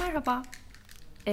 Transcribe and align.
Merhaba. 0.00 0.42
Ee, 1.26 1.32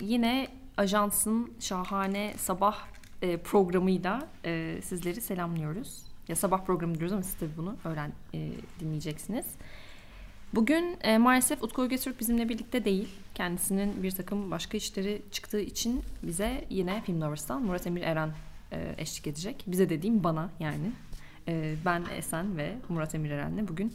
yine 0.00 0.48
ajansın 0.76 1.52
şahane 1.60 2.34
sabah 2.38 2.78
e, 3.22 3.36
programıyla 3.36 4.28
e, 4.44 4.80
sizleri 4.82 5.20
selamlıyoruz. 5.20 6.02
Ya 6.28 6.36
sabah 6.36 6.64
programı 6.64 6.94
diyoruz 6.94 7.12
ama 7.12 7.22
siz 7.22 7.34
tabii 7.34 7.56
bunu 7.56 7.76
öğren 7.84 8.12
e, 8.34 8.50
dinleyeceksiniz. 8.80 9.46
Bugün 10.54 10.96
e, 11.00 11.18
maalesef 11.18 11.62
Utku 11.62 11.88
Götürk 11.88 12.20
bizimle 12.20 12.48
birlikte 12.48 12.84
değil. 12.84 13.08
Kendisinin 13.34 14.02
bir 14.02 14.10
takım 14.10 14.50
başka 14.50 14.76
işleri 14.76 15.22
çıktığı 15.30 15.60
için 15.60 16.02
bize 16.22 16.64
yine 16.70 17.02
Film 17.02 17.20
Lovers'tan 17.20 17.62
Murat 17.62 17.86
Emir 17.86 18.02
Eren 18.02 18.30
e, 18.72 18.94
eşlik 18.98 19.26
edecek. 19.26 19.64
Bize 19.66 19.88
dediğim 19.88 20.24
bana 20.24 20.50
yani. 20.60 20.92
E, 21.48 21.74
ben 21.84 22.04
Esen 22.16 22.56
ve 22.56 22.74
Murat 22.88 23.14
Emir 23.14 23.30
Eren'le 23.30 23.68
bugün 23.68 23.92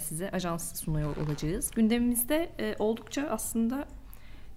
size 0.00 0.30
ajans 0.30 0.80
sunuyor 0.80 1.16
olacağız. 1.16 1.70
Gündemimizde 1.70 2.50
e, 2.58 2.76
oldukça 2.78 3.28
aslında 3.30 3.84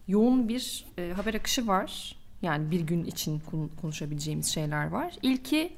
yoğun 0.07 0.49
bir 0.49 0.85
e, 0.97 1.11
haber 1.11 1.33
akışı 1.33 1.67
var. 1.67 2.15
Yani 2.41 2.71
bir 2.71 2.81
gün 2.81 3.05
için 3.05 3.41
konuşabileceğimiz 3.81 4.47
şeyler 4.47 4.87
var. 4.87 5.13
İlki 5.21 5.73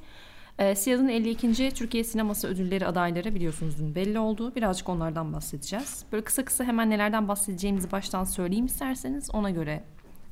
e, 0.58 0.74
SİAD'ın 0.74 1.08
52. 1.08 1.74
Türkiye 1.74 2.04
Sineması 2.04 2.48
Ödülleri 2.48 2.86
adayları 2.86 3.34
biliyorsunuz 3.34 3.78
dün 3.78 3.94
belli 3.94 4.18
oldu. 4.18 4.54
Birazcık 4.54 4.88
onlardan 4.88 5.32
bahsedeceğiz. 5.32 6.04
Böyle 6.12 6.24
kısa 6.24 6.44
kısa 6.44 6.64
hemen 6.64 6.90
nelerden 6.90 7.28
bahsedeceğimizi 7.28 7.92
baştan 7.92 8.24
söyleyeyim 8.24 8.66
isterseniz. 8.66 9.30
Ona 9.32 9.50
göre 9.50 9.84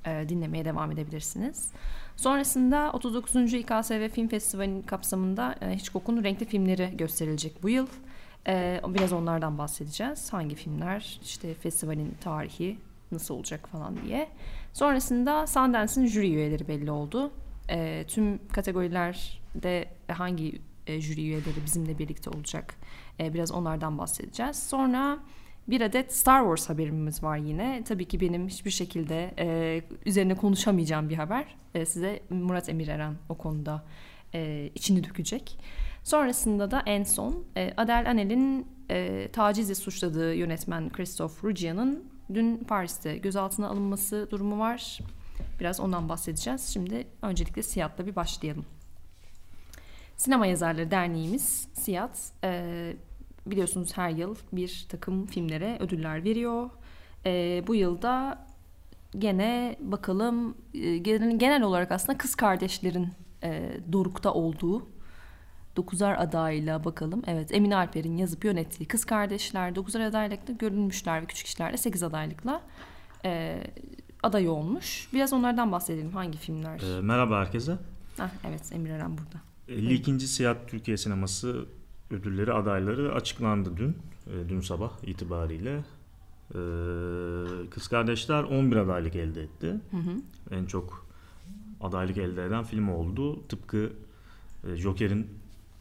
e, 0.06 0.28
dinlemeye 0.28 0.64
devam 0.64 0.92
edebilirsiniz. 0.92 1.70
Sonrasında 2.16 2.90
39. 2.92 3.54
İKSV 3.54 4.08
Film 4.08 4.28
Festivali'nin 4.28 4.82
kapsamında 4.82 5.54
e, 5.60 5.76
Hitchcock'un 5.76 6.24
renkli 6.24 6.46
filmleri 6.46 6.96
gösterilecek 6.96 7.62
bu 7.62 7.68
yıl. 7.68 7.86
E, 8.48 8.80
biraz 8.88 9.12
onlardan 9.12 9.58
bahsedeceğiz. 9.58 10.32
Hangi 10.32 10.54
filmler, 10.54 11.20
işte 11.22 11.54
festivalin 11.54 12.16
tarihi 12.20 12.78
nasıl 13.12 13.34
olacak 13.34 13.68
falan 13.68 13.96
diye. 14.06 14.28
Sonrasında 14.72 15.46
Sundance'ın 15.46 16.06
jüri 16.06 16.34
üyeleri 16.34 16.68
belli 16.68 16.90
oldu. 16.90 17.32
E, 17.70 18.04
tüm 18.08 18.48
kategorilerde 18.48 19.88
hangi 20.08 20.60
e, 20.86 21.00
jüri 21.00 21.20
üyeleri 21.20 21.64
bizimle 21.66 21.98
birlikte 21.98 22.30
olacak 22.30 22.74
e, 23.20 23.34
biraz 23.34 23.52
onlardan 23.52 23.98
bahsedeceğiz. 23.98 24.62
Sonra 24.62 25.18
bir 25.68 25.80
adet 25.80 26.14
Star 26.14 26.40
Wars 26.40 26.70
haberimiz 26.70 27.22
var 27.22 27.36
yine. 27.36 27.82
Tabii 27.88 28.04
ki 28.04 28.20
benim 28.20 28.48
hiçbir 28.48 28.70
şekilde 28.70 29.34
e, 29.38 29.82
üzerine 30.06 30.34
konuşamayacağım 30.34 31.08
bir 31.08 31.16
haber. 31.16 31.56
E, 31.74 31.86
size 31.86 32.20
Murat 32.30 32.68
Emir 32.68 32.88
Eren 32.88 33.14
o 33.28 33.34
konuda 33.34 33.84
e, 34.34 34.70
içini 34.74 35.04
dökecek. 35.04 35.58
Sonrasında 36.04 36.70
da 36.70 36.82
en 36.86 37.04
son 37.04 37.44
e, 37.56 37.74
Adel 37.76 38.10
Anel'in 38.10 38.66
e, 38.90 39.28
tacizle 39.32 39.74
suçladığı 39.74 40.34
yönetmen 40.34 40.90
Christophe 40.92 41.48
Ruggia'nın 41.48 42.04
dün 42.34 42.56
Paris'te 42.56 43.16
gözaltına 43.16 43.68
alınması 43.68 44.28
durumu 44.30 44.58
var. 44.58 44.98
Biraz 45.60 45.80
ondan 45.80 46.08
bahsedeceğiz. 46.08 46.68
Şimdi 46.72 47.06
öncelikle 47.22 47.62
Siyat'la 47.62 48.06
bir 48.06 48.16
başlayalım. 48.16 48.66
Sinema 50.16 50.46
Yazarları 50.46 50.90
Derneğimiz 50.90 51.68
Siyat 51.72 52.32
e, 52.44 52.92
biliyorsunuz 53.46 53.96
her 53.96 54.10
yıl 54.10 54.36
bir 54.52 54.86
takım 54.88 55.26
filmlere 55.26 55.76
ödüller 55.80 56.24
veriyor. 56.24 56.70
E, 57.26 57.64
bu 57.66 57.74
yılda 57.74 58.46
gene 59.18 59.76
bakalım 59.80 60.56
e, 60.74 60.96
genel 60.98 61.62
olarak 61.62 61.92
aslında 61.92 62.18
kız 62.18 62.34
kardeşlerin 62.34 63.08
e, 63.42 63.70
dorukta 63.92 64.32
olduğu 64.32 64.93
Dokuzar 65.76 66.16
adayla 66.18 66.84
bakalım. 66.84 67.22
Evet 67.26 67.54
Emine 67.54 67.76
Alper'in 67.76 68.16
yazıp 68.16 68.44
yönettiği 68.44 68.88
Kız 68.88 69.04
Kardeşler 69.04 69.74
Dokuzar 69.74 70.00
adaylıkla 70.00 70.54
görünmüşler 70.54 71.22
ve 71.22 71.26
küçük 71.26 71.46
işlerle 71.46 71.76
sekiz 71.76 72.02
adaylıkla 72.02 72.62
e, 73.24 73.62
aday 74.22 74.48
olmuş. 74.48 75.08
Biraz 75.12 75.32
onlardan 75.32 75.72
bahsedelim. 75.72 76.12
Hangi 76.12 76.38
filmler? 76.38 76.98
E, 76.98 77.00
merhaba 77.00 77.40
herkese. 77.40 77.78
Ah, 78.18 78.30
evet 78.48 78.72
Emir 78.72 78.90
Eren 78.90 79.18
burada. 79.18 79.42
52. 79.68 80.10
Evet. 80.10 80.22
Siyah 80.22 80.56
Türkiye 80.66 80.96
Sineması 80.96 81.64
ödülleri 82.10 82.52
adayları 82.52 83.14
açıklandı 83.14 83.76
dün. 83.76 83.96
E, 84.26 84.48
dün 84.48 84.60
sabah 84.60 84.90
itibariyle. 85.02 85.84
E, 86.50 86.60
Kız 87.70 87.88
Kardeşler 87.88 88.42
11 88.42 88.76
adaylık 88.76 89.16
elde 89.16 89.42
etti. 89.42 89.80
Hı 89.90 89.96
hı. 89.96 90.16
En 90.50 90.64
çok 90.64 91.06
adaylık 91.80 92.18
elde 92.18 92.44
eden 92.44 92.64
film 92.64 92.88
oldu. 92.88 93.48
Tıpkı 93.48 93.92
e, 94.64 94.76
Joker'in 94.76 95.26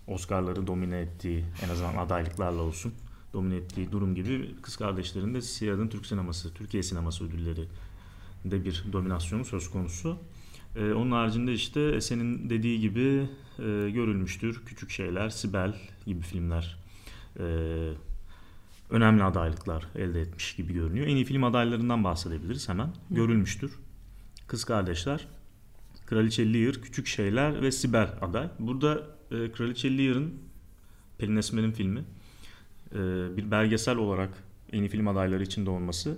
Oscar'ları 0.08 0.68
domine 0.68 1.00
ettiği 1.00 1.46
en 1.66 1.69
azından 1.69 1.97
adaylıklarla 1.97 2.62
olsun 2.62 2.94
domine 3.34 3.56
ettiği 3.56 3.91
durum 3.91 4.16
gibi 4.16 4.56
Kız 4.62 4.75
Kardeşler'in 4.75 5.34
de 5.34 5.41
Siyah'ın 5.41 5.88
Türk 5.88 6.06
sineması, 6.06 6.53
Türkiye 6.53 6.84
sineması 6.84 7.25
ödülleri 7.25 7.68
de 8.46 8.66
bir 8.66 8.84
dominasyonu 8.94 9.46
söz 9.46 9.69
konusu. 9.69 10.18
Ee, 10.75 10.94
onun 10.94 11.12
haricinde 11.12 11.53
işte 11.53 12.02
senin 12.02 12.50
dediği 12.50 12.80
gibi 12.80 13.30
e, 13.59 13.90
görülmüştür. 13.90 14.62
Küçük 14.66 14.92
Şeyler, 14.92 15.30
Sibel 15.30 15.75
gibi 16.06 16.22
filmler 16.22 16.78
e, 17.40 17.44
önemli 18.90 19.24
adaylıklar 19.24 19.88
elde 19.96 20.22
etmiş 20.22 20.56
gibi 20.56 20.74
görünüyor. 20.74 21.08
En 21.08 21.16
iyi 21.16 21.25
film 21.25 21.44
adaylarından 21.44 22.03
bahsedebiliriz 22.03 22.69
hemen. 22.69 22.88
Hı. 22.88 22.92
Görülmüştür. 23.12 23.80
Kız 24.47 24.63
Kardeşler, 24.63 25.28
Kraliçe 26.06 26.53
Lear, 26.53 26.74
Küçük 26.74 27.08
Şeyler 27.08 27.62
ve 27.62 27.72
Sibel 27.72 28.13
aday. 28.22 28.50
Burada 28.59 29.03
e, 29.34 29.52
Kraliçe 29.52 29.98
Lear'ın 29.98 30.34
Pelin 31.18 31.36
Esmer'in 31.36 31.72
filmi 31.72 32.04
e, 32.92 32.98
bir 33.38 33.52
belgesel 33.52 33.98
olarak 33.98 34.30
en 34.72 34.80
iyi 34.80 34.90
film 34.90 35.08
adayları 35.08 35.44
içinde 35.44 35.70
olması 35.70 36.18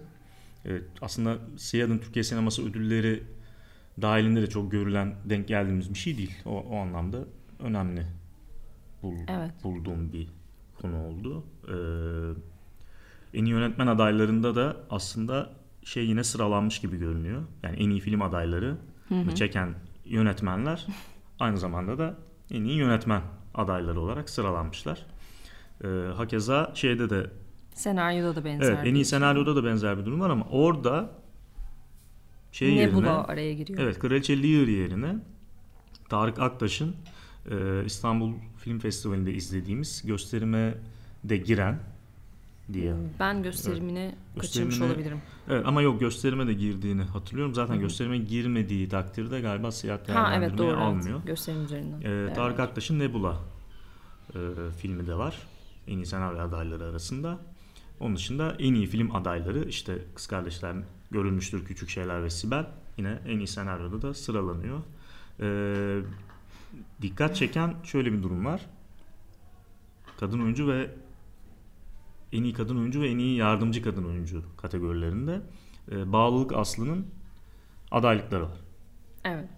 e, 0.66 0.81
aslında 1.02 1.38
Siyad'ın 1.58 1.98
Türkiye 1.98 2.24
sineması 2.24 2.70
ödülleri 2.70 3.24
dahilinde 4.02 4.42
de 4.42 4.48
çok 4.48 4.72
görülen 4.72 5.16
denk 5.25 5.48
geldiğimiz 5.48 5.90
bir 5.90 6.00
şey 6.00 6.18
değil. 6.18 6.36
O, 6.46 6.59
o 6.59 6.78
anlamda 6.78 7.25
önemli 7.59 8.06
bul, 9.04 9.16
evet. 9.28 9.52
bulduğum 9.64 10.14
bir 10.14 10.28
konu 10.81 11.06
oldu. 11.06 11.44
Ee, 11.68 11.78
en 13.40 13.46
iyi 13.46 13.50
yönetmen 13.50 13.88
adaylarında 13.88 14.56
da 14.56 14.78
aslında 14.90 15.54
şey 15.84 16.06
yine 16.06 16.24
sıralanmış 16.24 16.81
gibi 16.81 16.98
görünüyor. 16.98 17.44
Yani 17.64 17.78
en 17.78 17.90
iyi 17.90 18.00
film 18.00 18.22
adayları 18.22 18.78
hı 19.09 19.16
hı. 19.16 19.36
çeken 19.36 19.75
yönetmenler 20.06 20.88
aynı 21.40 21.58
zamanda 21.58 21.98
da 21.98 22.16
en 22.51 22.63
iyi 22.63 22.78
yönetmen 22.78 23.22
adayları 23.53 24.01
olarak 24.01 24.29
sıralanmışlar. 24.29 25.06
Ee, 25.83 25.88
hakeza 26.16 26.72
şeyde 26.75 27.09
de 27.09 27.29
senaryoda 27.73 28.35
da 28.35 28.45
benzer. 28.45 28.67
Evet, 28.67 28.79
en 28.85 28.95
iyi 28.95 29.06
senaryoda 29.06 29.56
da 29.56 29.63
benzer 29.63 29.97
bir 29.97 30.06
durum 30.06 30.19
var 30.19 30.29
ama 30.29 30.45
orada 30.51 31.09
şey 32.51 32.75
Nebula 32.75 32.81
yerine 32.81 33.09
araya 33.09 33.53
giriyor. 33.53 33.79
Evet, 33.79 34.00
Kraliçe 34.00 34.44
Lear 34.44 34.67
yerine 34.67 35.16
Tarık 36.09 36.39
Aktaş'ın 36.39 36.95
e, 37.51 37.85
İstanbul 37.85 38.33
Film 38.57 38.79
Festivali'nde 38.79 39.33
izlediğimiz 39.33 40.06
gösterime 40.06 40.77
de 41.23 41.38
giren 41.38 41.79
diye. 42.74 42.92
Hmm, 42.92 43.00
ben 43.20 43.44
gösterimini 43.44 44.00
evet. 44.00 44.42
kaçırmış 44.42 44.70
gösterimine, 44.70 44.94
olabilirim. 44.94 45.22
Evet 45.50 45.66
ama 45.66 45.81
yok 45.81 46.00
gösterime 46.00 46.48
de 46.48 46.53
girdiğini 46.53 47.03
hatırlıyorum. 47.03 47.53
Zaten 47.53 47.74
Hı-hı. 47.74 47.81
gösterime 47.81 48.18
girmediği 48.18 48.90
takdirde 48.90 49.42
galiba 49.42 49.72
seyahat 49.72 50.09
ha, 50.09 50.34
evet, 50.36 50.58
doğru, 50.58 50.78
almıyor. 50.78 51.18
Evet. 51.18 51.28
Gösterim 51.28 51.64
üzerinden. 51.64 52.02
Ee, 52.02 52.34
Tarık. 52.34 52.59
Aktaş'ın 52.59 53.00
Nebula 53.00 53.40
e, 54.36 54.40
filmi 54.78 55.08
de 55.08 55.16
var. 55.16 55.38
En 55.88 55.98
iyi 55.98 56.06
senaryo 56.06 56.40
adayları 56.40 56.84
arasında. 56.84 57.40
Onun 58.00 58.16
dışında 58.16 58.56
en 58.59 58.74
iyi 58.74 58.88
film 58.88 59.16
adayları 59.16 59.70
işte 59.70 59.98
Kız 60.16 60.28
Kardeşler 60.28 60.75
Görülmüştür 61.12 61.66
Küçük 61.66 61.90
Şeyler 61.90 62.24
ve 62.24 62.30
Sibel 62.30 62.66
yine 62.98 63.20
en 63.28 63.38
iyi 63.38 63.48
senaryoda 63.48 64.02
da 64.02 64.14
sıralanıyor. 64.14 64.80
Ee, 65.40 66.02
dikkat 67.02 67.36
çeken 67.36 67.75
şöyle 67.84 68.14
bir 68.14 68.24
durum 68.24 68.46
var. 68.46 68.62
Kadın 70.20 70.40
oyuncu 70.40 70.68
ve 70.68 70.89
en 72.36 72.44
iyi 72.44 72.54
kadın 72.54 72.78
oyuncu 72.78 73.02
ve 73.02 73.10
en 73.10 73.18
iyi 73.18 73.38
yardımcı 73.38 73.84
kadın 73.84 74.04
oyuncu 74.04 74.44
kategorilerinde 74.58 75.42
e, 75.92 76.12
bağlılık 76.12 76.54
aslının 76.54 77.06
adaylıkları 77.92 78.44
var. 78.44 78.60
Evet. 79.24 79.50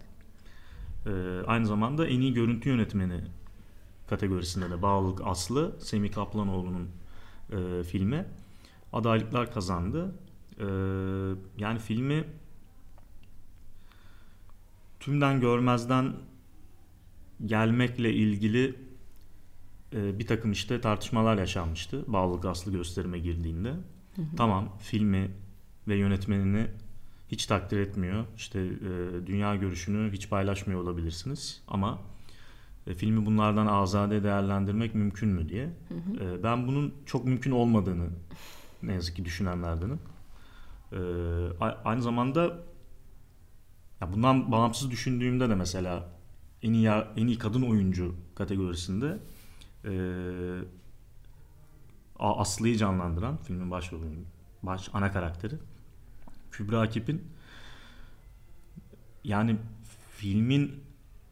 E, 1.06 1.10
aynı 1.46 1.66
zamanda 1.66 2.06
en 2.06 2.20
iyi 2.20 2.34
görüntü 2.34 2.68
yönetmeni 2.68 3.20
kategorisinde 4.08 4.70
de 4.70 4.82
bağlılık 4.82 5.20
aslı 5.24 5.76
Semih 5.80 6.12
Kaplanoğlu'nun 6.12 6.88
e, 7.52 7.82
filmi 7.82 8.26
adaylıklar 8.92 9.52
kazandı. 9.52 10.14
E, 10.58 10.66
yani 11.58 11.78
filmi 11.78 12.24
tümden 15.00 15.40
görmezden 15.40 16.12
gelmekle 17.46 18.12
ilgili 18.12 18.87
e, 19.92 20.18
bir 20.18 20.26
takım 20.26 20.52
işte 20.52 20.80
tartışmalar 20.80 21.38
yaşanmıştı 21.38 22.04
bağlılık 22.06 22.44
aslı 22.44 22.72
gösterime 22.72 23.18
girdiğinde. 23.18 23.70
Hı 23.70 24.22
hı. 24.22 24.36
Tamam 24.36 24.68
filmi 24.78 25.30
ve 25.88 25.96
yönetmenini 25.96 26.66
hiç 27.28 27.46
takdir 27.46 27.78
etmiyor. 27.78 28.24
İşte 28.36 28.60
e, 28.60 29.26
dünya 29.26 29.56
görüşünü 29.56 30.12
hiç 30.12 30.30
paylaşmıyor 30.30 30.80
olabilirsiniz 30.80 31.62
ama 31.68 31.98
e, 32.86 32.94
filmi 32.94 33.26
bunlardan 33.26 33.66
azade 33.66 34.22
değerlendirmek 34.22 34.94
mümkün 34.94 35.28
mü 35.28 35.48
diye. 35.48 35.64
Hı 35.64 35.94
hı. 35.94 36.24
E, 36.24 36.42
ben 36.42 36.66
bunun 36.66 36.94
çok 37.06 37.24
mümkün 37.24 37.50
olmadığını 37.50 38.08
ne 38.82 38.94
yazık 38.94 39.16
ki 39.16 39.24
düşünenlerdenim. 39.24 39.98
E, 40.92 40.98
aynı 41.84 42.02
zamanda 42.02 42.56
ya 44.00 44.12
bundan 44.12 44.52
bağımsız 44.52 44.90
düşündüğümde 44.90 45.48
de 45.48 45.54
mesela 45.54 46.08
en 46.62 46.72
iyi 46.72 46.88
en 46.88 47.26
iyi 47.26 47.38
kadın 47.38 47.62
oyuncu 47.62 48.14
kategorisinde 48.34 49.18
e, 49.84 49.90
Aslı'yı 52.18 52.76
canlandıran 52.76 53.36
filmin 53.36 53.70
başrolünün 53.70 54.26
baş 54.62 54.88
ana 54.92 55.12
karakteri 55.12 55.54
Kübra 56.52 56.80
Akip'in 56.80 57.22
yani 59.24 59.56
filmin 60.16 60.74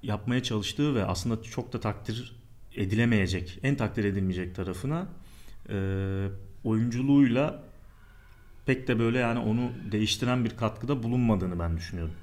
yapmaya 0.03 0.43
çalıştığı 0.43 0.95
ve 0.95 1.05
aslında 1.05 1.43
çok 1.43 1.73
da 1.73 1.81
takdir 1.81 2.37
edilemeyecek, 2.75 3.59
en 3.63 3.77
takdir 3.77 4.05
edilmeyecek 4.05 4.55
tarafına 4.55 5.09
e, 5.69 6.29
oyunculuğuyla 6.65 7.63
pek 8.67 8.89
de 8.89 8.99
böyle 8.99 9.19
yani 9.19 9.39
onu 9.39 9.71
değiştiren 9.93 10.45
bir 10.45 10.57
katkıda 10.57 11.03
bulunmadığını 11.03 11.59
ben 11.59 11.77
düşünüyorum. 11.77 12.15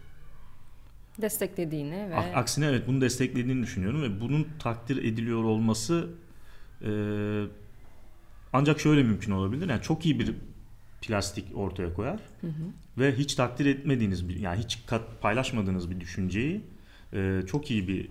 Desteklediğini 1.21 2.09
ve... 2.09 2.15
Aksine 2.15 2.65
evet 2.65 2.87
bunu 2.87 3.01
desteklediğini 3.01 3.63
düşünüyorum 3.63 4.01
ve 4.01 4.21
bunun 4.21 4.47
takdir 4.59 5.03
ediliyor 5.03 5.43
olması 5.43 6.09
e, 6.81 6.91
ancak 8.53 8.79
şöyle 8.79 9.03
mümkün 9.03 9.31
olabilir. 9.31 9.69
Yani 9.69 9.81
çok 9.81 10.05
iyi 10.05 10.19
bir 10.19 10.35
plastik 11.01 11.45
ortaya 11.55 11.93
koyar 11.93 12.19
hı 12.41 12.47
hı. 12.47 12.63
ve 12.97 13.15
hiç 13.15 13.35
takdir 13.35 13.65
etmediğiniz 13.65 14.29
bir 14.29 14.39
yani 14.39 14.59
hiç 14.59 14.79
kat, 14.85 15.21
paylaşmadığınız 15.21 15.91
bir 15.91 15.99
düşünceyi 15.99 16.61
e, 17.13 17.41
çok 17.47 17.71
iyi 17.71 17.87
bir 17.87 18.09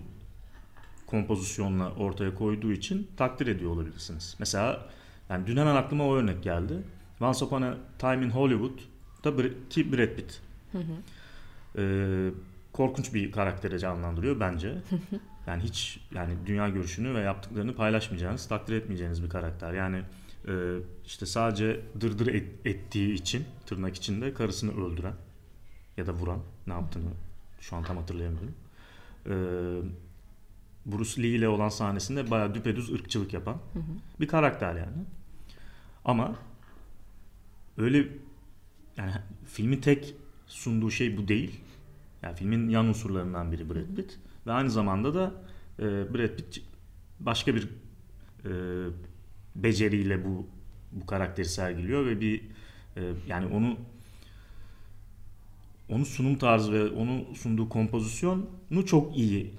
kompozisyonla 1.07 1.91
ortaya 1.91 2.35
koyduğu 2.35 2.71
için 2.71 3.07
takdir 3.17 3.47
ediyor 3.47 3.71
olabilirsiniz. 3.71 4.35
Mesela 4.39 4.89
yani 5.29 5.47
dün 5.47 5.57
hemen 5.57 5.75
aklıma 5.75 6.07
o 6.07 6.15
örnek 6.15 6.43
geldi. 6.43 6.73
Once 7.21 7.45
Upon 7.45 7.61
a 7.61 7.77
Time 7.99 8.25
in 8.25 8.29
Hollywood'da 8.29 9.43
ki 9.69 9.91
Brad 9.91 10.15
Pitt. 10.15 10.41
Hı 10.71 10.77
hı. 10.77 10.83
Ee, 11.77 12.29
korkunç 12.73 13.13
bir 13.13 13.31
karakteri 13.31 13.79
canlandırıyor 13.79 14.39
bence. 14.39 14.77
yani 15.47 15.63
hiç 15.63 15.99
yani 16.15 16.33
dünya 16.45 16.69
görüşünü 16.69 17.13
ve 17.13 17.19
yaptıklarını 17.19 17.75
paylaşmayacağınız, 17.75 18.47
takdir 18.47 18.73
etmeyeceğiniz 18.73 19.23
bir 19.23 19.29
karakter. 19.29 19.73
Yani 19.73 20.01
e, 20.47 20.53
işte 21.05 21.25
sadece 21.25 21.81
dırdır 22.01 22.27
et, 22.27 22.47
ettiği 22.65 23.13
için 23.13 23.45
tırnak 23.65 23.95
içinde 23.95 24.33
karısını 24.33 24.85
öldüren 24.85 25.15
ya 25.97 26.07
da 26.07 26.13
vuran 26.13 26.39
ne 26.67 26.73
yaptığını 26.73 27.09
şu 27.59 27.75
an 27.75 27.83
tam 27.83 27.97
hatırlayamıyorum. 27.97 28.55
E, 29.25 29.35
Bruce 30.85 31.23
Lee 31.23 31.27
ile 31.27 31.47
olan 31.47 31.69
sahnesinde 31.69 32.31
bayağı 32.31 32.55
düpedüz 32.55 32.93
ırkçılık 32.93 33.33
yapan 33.33 33.57
bir 34.19 34.27
karakter 34.27 34.75
yani. 34.75 35.05
Ama 36.05 36.35
öyle 37.77 38.07
yani 38.97 39.11
filmin 39.45 39.81
tek 39.81 40.15
sunduğu 40.47 40.91
şey 40.91 41.17
bu 41.17 41.27
değil. 41.27 41.62
Yani 42.23 42.35
filmin 42.35 42.69
yan 42.69 42.85
unsurlarından 42.85 43.51
biri 43.51 43.69
Brad 43.69 43.95
Pitt. 43.95 44.19
Ve 44.47 44.51
aynı 44.51 44.69
zamanda 44.69 45.13
da 45.13 45.33
e, 45.79 45.83
Brad 45.83 46.35
Pitt 46.35 46.61
başka 47.19 47.55
bir 47.55 47.69
e, 48.45 48.51
beceriyle 49.55 50.25
bu 50.25 50.47
bu 50.91 51.05
karakteri 51.05 51.47
sergiliyor 51.47 52.05
ve 52.05 52.21
bir 52.21 52.41
e, 52.97 53.01
yani 53.27 53.45
onu 53.55 53.77
onun 55.89 56.03
sunum 56.03 56.35
tarzı 56.35 56.73
ve 56.73 56.89
onun 56.89 57.33
sunduğu 57.33 57.69
kompozisyonu 57.69 58.45
çok 58.85 59.17
iyi 59.17 59.53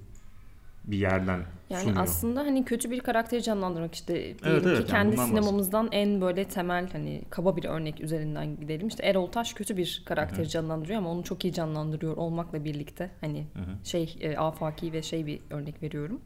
bir 0.85 0.99
yerden 0.99 1.41
yani 1.71 1.83
sunuyor. 1.83 2.03
aslında 2.03 2.41
hani 2.41 2.65
kötü 2.65 2.91
bir 2.91 3.01
karakteri 3.01 3.43
canlandırmak 3.43 3.95
işte 3.95 4.15
diyelim 4.15 4.39
evet, 4.45 4.67
evet, 4.67 4.79
ki 4.79 4.87
kendi 4.87 5.17
yani 5.17 5.29
sinemamızdan 5.29 5.89
en 5.93 6.21
böyle 6.21 6.45
temel 6.45 6.91
hani 6.93 7.23
kaba 7.31 7.57
bir 7.57 7.65
örnek 7.65 8.01
üzerinden 8.01 8.57
gidelim. 8.57 8.89
İşte 8.89 9.03
Erol 9.03 9.27
Taş 9.27 9.55
kötü 9.55 9.77
bir 9.77 10.03
karakteri 10.07 10.41
Hı-hı. 10.41 10.49
canlandırıyor 10.49 10.99
ama 10.99 11.11
onu 11.11 11.25
çok 11.25 11.45
iyi 11.45 11.53
canlandırıyor 11.53 12.17
olmakla 12.17 12.65
birlikte 12.65 13.11
hani 13.21 13.47
Hı-hı. 13.55 13.87
şey 13.87 14.17
e, 14.21 14.37
afaki 14.37 14.93
ve 14.93 15.03
şey 15.03 15.27
bir 15.27 15.41
örnek 15.51 15.83
veriyorum. 15.83 16.21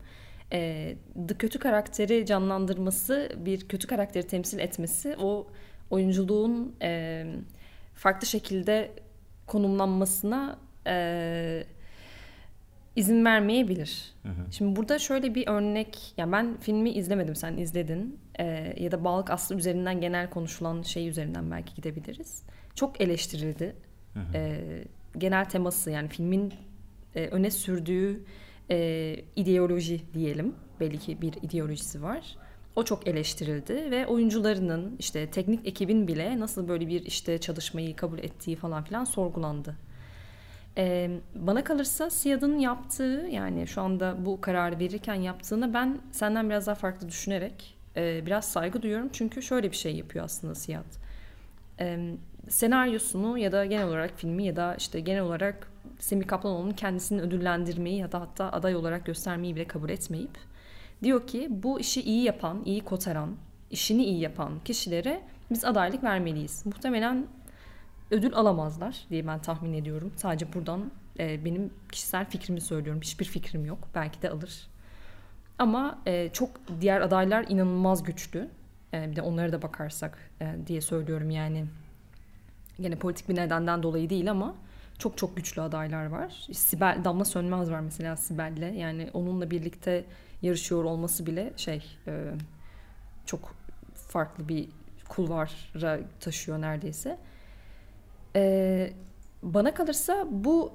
E, 0.53 0.95
the 1.29 1.35
kötü 1.35 1.59
karakteri 1.59 2.27
canlandırması, 2.27 3.33
bir 3.37 3.69
kötü 3.69 3.87
karakteri 3.87 4.27
temsil 4.27 4.59
etmesi 4.59 5.17
o 5.21 5.47
oyunculuğun 5.91 6.77
e, 6.83 7.25
farklı 7.95 8.27
şekilde 8.27 8.91
konumlanmasına 9.47 10.59
e, 10.87 11.65
izin 12.97 13.25
vermeyebilir. 13.25 14.13
Hı 14.23 14.29
hı. 14.29 14.53
Şimdi 14.53 14.77
burada 14.77 14.99
şöyle 14.99 15.35
bir 15.35 15.47
örnek, 15.47 16.15
yani 16.17 16.33
ben 16.33 16.57
filmi 16.61 16.91
izlemedim, 16.91 17.37
sen 17.37 17.57
izledin 17.57 18.19
ee, 18.39 18.75
ya 18.81 18.93
da 18.93 19.05
Balık 19.05 19.31
Aslı 19.31 19.57
üzerinden 19.57 20.01
genel 20.01 20.31
konuşulan 20.31 20.83
şey 20.83 21.09
üzerinden 21.09 21.51
belki 21.51 21.75
gidebiliriz. 21.75 22.43
Çok 22.75 23.01
eleştirildi. 23.01 23.77
Hı 24.15 24.21
hı. 24.21 24.25
Ee, 24.35 24.85
genel 25.19 25.45
teması 25.45 25.91
yani 25.91 26.09
filmin 26.09 26.53
e, 27.15 27.27
öne 27.27 27.51
sürdüğü 27.51 28.25
e, 28.71 29.17
ideoloji 29.37 30.01
diyelim, 30.15 30.55
belli 30.81 30.99
ki 30.99 31.23
bir 31.23 31.33
ideolojisi 31.43 32.03
var. 32.03 32.37
O 32.77 32.85
çok 32.85 33.07
eleştirildi 33.07 33.91
ve 33.91 34.07
oyuncularının 34.07 34.97
işte 34.99 35.31
teknik 35.31 35.67
ekibin 35.67 36.09
bile 36.09 36.41
nasıl 36.41 36.69
böyle 36.69 36.89
bir 36.89 37.07
işte 37.07 37.39
çalışmayı 37.39 37.97
kabul 37.97 38.19
ettiği 38.19 38.57
falan 38.57 38.85
filan 38.85 39.05
sorgulandı. 39.05 39.77
Ee, 40.79 41.11
bana 41.35 41.65
kalırsa 41.65 42.11
Siyad'ın 42.11 42.59
yaptığı 42.59 43.29
yani 43.31 43.67
şu 43.67 43.81
anda 43.81 44.17
bu 44.27 44.41
kararı 44.41 44.79
verirken 44.79 45.15
yaptığını 45.15 45.75
ben 45.75 45.99
senden 46.13 46.51
biraz 46.51 46.67
daha 46.67 46.75
farklı 46.75 47.09
düşünerek 47.09 47.77
e, 47.97 48.27
biraz 48.27 48.45
saygı 48.45 48.83
duyuyorum. 48.83 49.09
Çünkü 49.13 49.43
şöyle 49.43 49.71
bir 49.71 49.77
şey 49.77 49.97
yapıyor 49.97 50.25
aslında 50.25 50.55
Siyad. 50.55 50.85
Ee, 51.81 52.15
senaryosunu 52.49 53.39
ya 53.39 53.53
da 53.53 53.65
genel 53.65 53.87
olarak 53.87 54.11
filmi 54.17 54.45
ya 54.45 54.57
da 54.57 54.75
işte 54.75 55.01
genel 55.01 55.23
olarak 55.23 55.71
Semih 55.99 56.27
Kaplanoğlu'nun 56.27 56.73
kendisini 56.73 57.21
ödüllendirmeyi 57.21 57.99
ya 57.99 58.13
da 58.13 58.21
hatta 58.21 58.53
aday 58.53 58.77
olarak 58.77 59.07
göstermeyi 59.07 59.57
bile 59.57 59.67
kabul 59.67 59.91
etmeyip 59.91 60.39
diyor 61.03 61.27
ki 61.27 61.47
bu 61.51 61.81
işi 61.81 62.03
iyi 62.03 62.25
yapan, 62.25 62.63
iyi 62.65 62.81
kotaran, 62.81 63.37
işini 63.71 64.05
iyi 64.05 64.21
yapan 64.21 64.53
kişilere 64.65 65.21
biz 65.51 65.65
adaylık 65.65 66.05
vermeliyiz. 66.05 66.67
Muhtemelen 66.67 67.27
ödül 68.11 68.35
alamazlar 68.35 69.07
diye 69.11 69.27
ben 69.27 69.43
tahmin 69.43 69.73
ediyorum. 69.73 70.13
Sadece 70.17 70.53
buradan 70.53 70.91
e, 71.19 71.45
benim 71.45 71.71
kişisel 71.93 72.31
fikrimi 72.31 72.61
söylüyorum. 72.61 73.03
Hiçbir 73.03 73.25
fikrim 73.25 73.65
yok. 73.65 73.89
Belki 73.95 74.23
de 74.23 74.31
alır. 74.31 74.67
Ama 75.59 75.99
e, 76.07 76.31
çok 76.33 76.51
diğer 76.81 77.01
adaylar 77.01 77.47
inanılmaz 77.49 78.03
güçlü. 78.03 78.49
E, 78.95 79.11
bir 79.11 79.17
de 79.17 79.23
onlara 79.23 79.53
da 79.53 79.63
bakarsak 79.63 80.19
e, 80.41 80.57
diye 80.67 80.81
söylüyorum 80.81 81.31
yani. 81.31 81.67
Yine 82.79 82.97
politik 82.97 83.29
bir 83.29 83.37
nedenden 83.37 83.83
dolayı 83.83 84.11
değil 84.11 84.31
ama 84.31 84.55
çok 84.99 85.19
çok 85.19 85.37
güçlü 85.37 85.63
adaylar 85.63 86.07
var. 86.07 86.49
Sibel 86.53 87.01
Damla 87.05 87.25
Sönmez 87.25 87.71
var 87.71 87.81
mesela 87.81 88.17
Sibel'le. 88.17 88.75
Yani 88.75 89.11
onunla 89.13 89.51
birlikte 89.51 90.05
yarışıyor 90.43 90.85
olması 90.85 91.27
bile 91.27 91.53
şey 91.57 91.97
e, 92.07 92.25
çok 93.27 93.55
farklı 93.95 94.49
bir 94.49 94.69
kulvara 95.09 96.01
taşıyor 96.21 96.61
neredeyse. 96.61 97.19
E, 98.39 98.91
bana 99.43 99.75
kalırsa 99.75 100.27
bu 100.31 100.73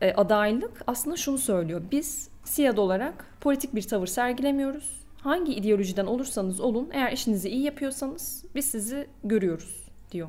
e, 0.00 0.12
adaylık 0.12 0.82
aslında 0.86 1.16
şunu 1.16 1.38
söylüyor. 1.38 1.82
Biz 1.90 2.28
SİAD 2.44 2.76
olarak 2.76 3.26
politik 3.40 3.74
bir 3.74 3.82
tavır 3.82 4.06
sergilemiyoruz. 4.06 5.00
Hangi 5.18 5.54
ideolojiden 5.54 6.06
olursanız 6.06 6.60
olun 6.60 6.88
eğer 6.92 7.12
işinizi 7.12 7.48
iyi 7.48 7.62
yapıyorsanız 7.62 8.44
biz 8.54 8.64
sizi 8.64 9.06
görüyoruz 9.24 9.88
diyor. 10.12 10.28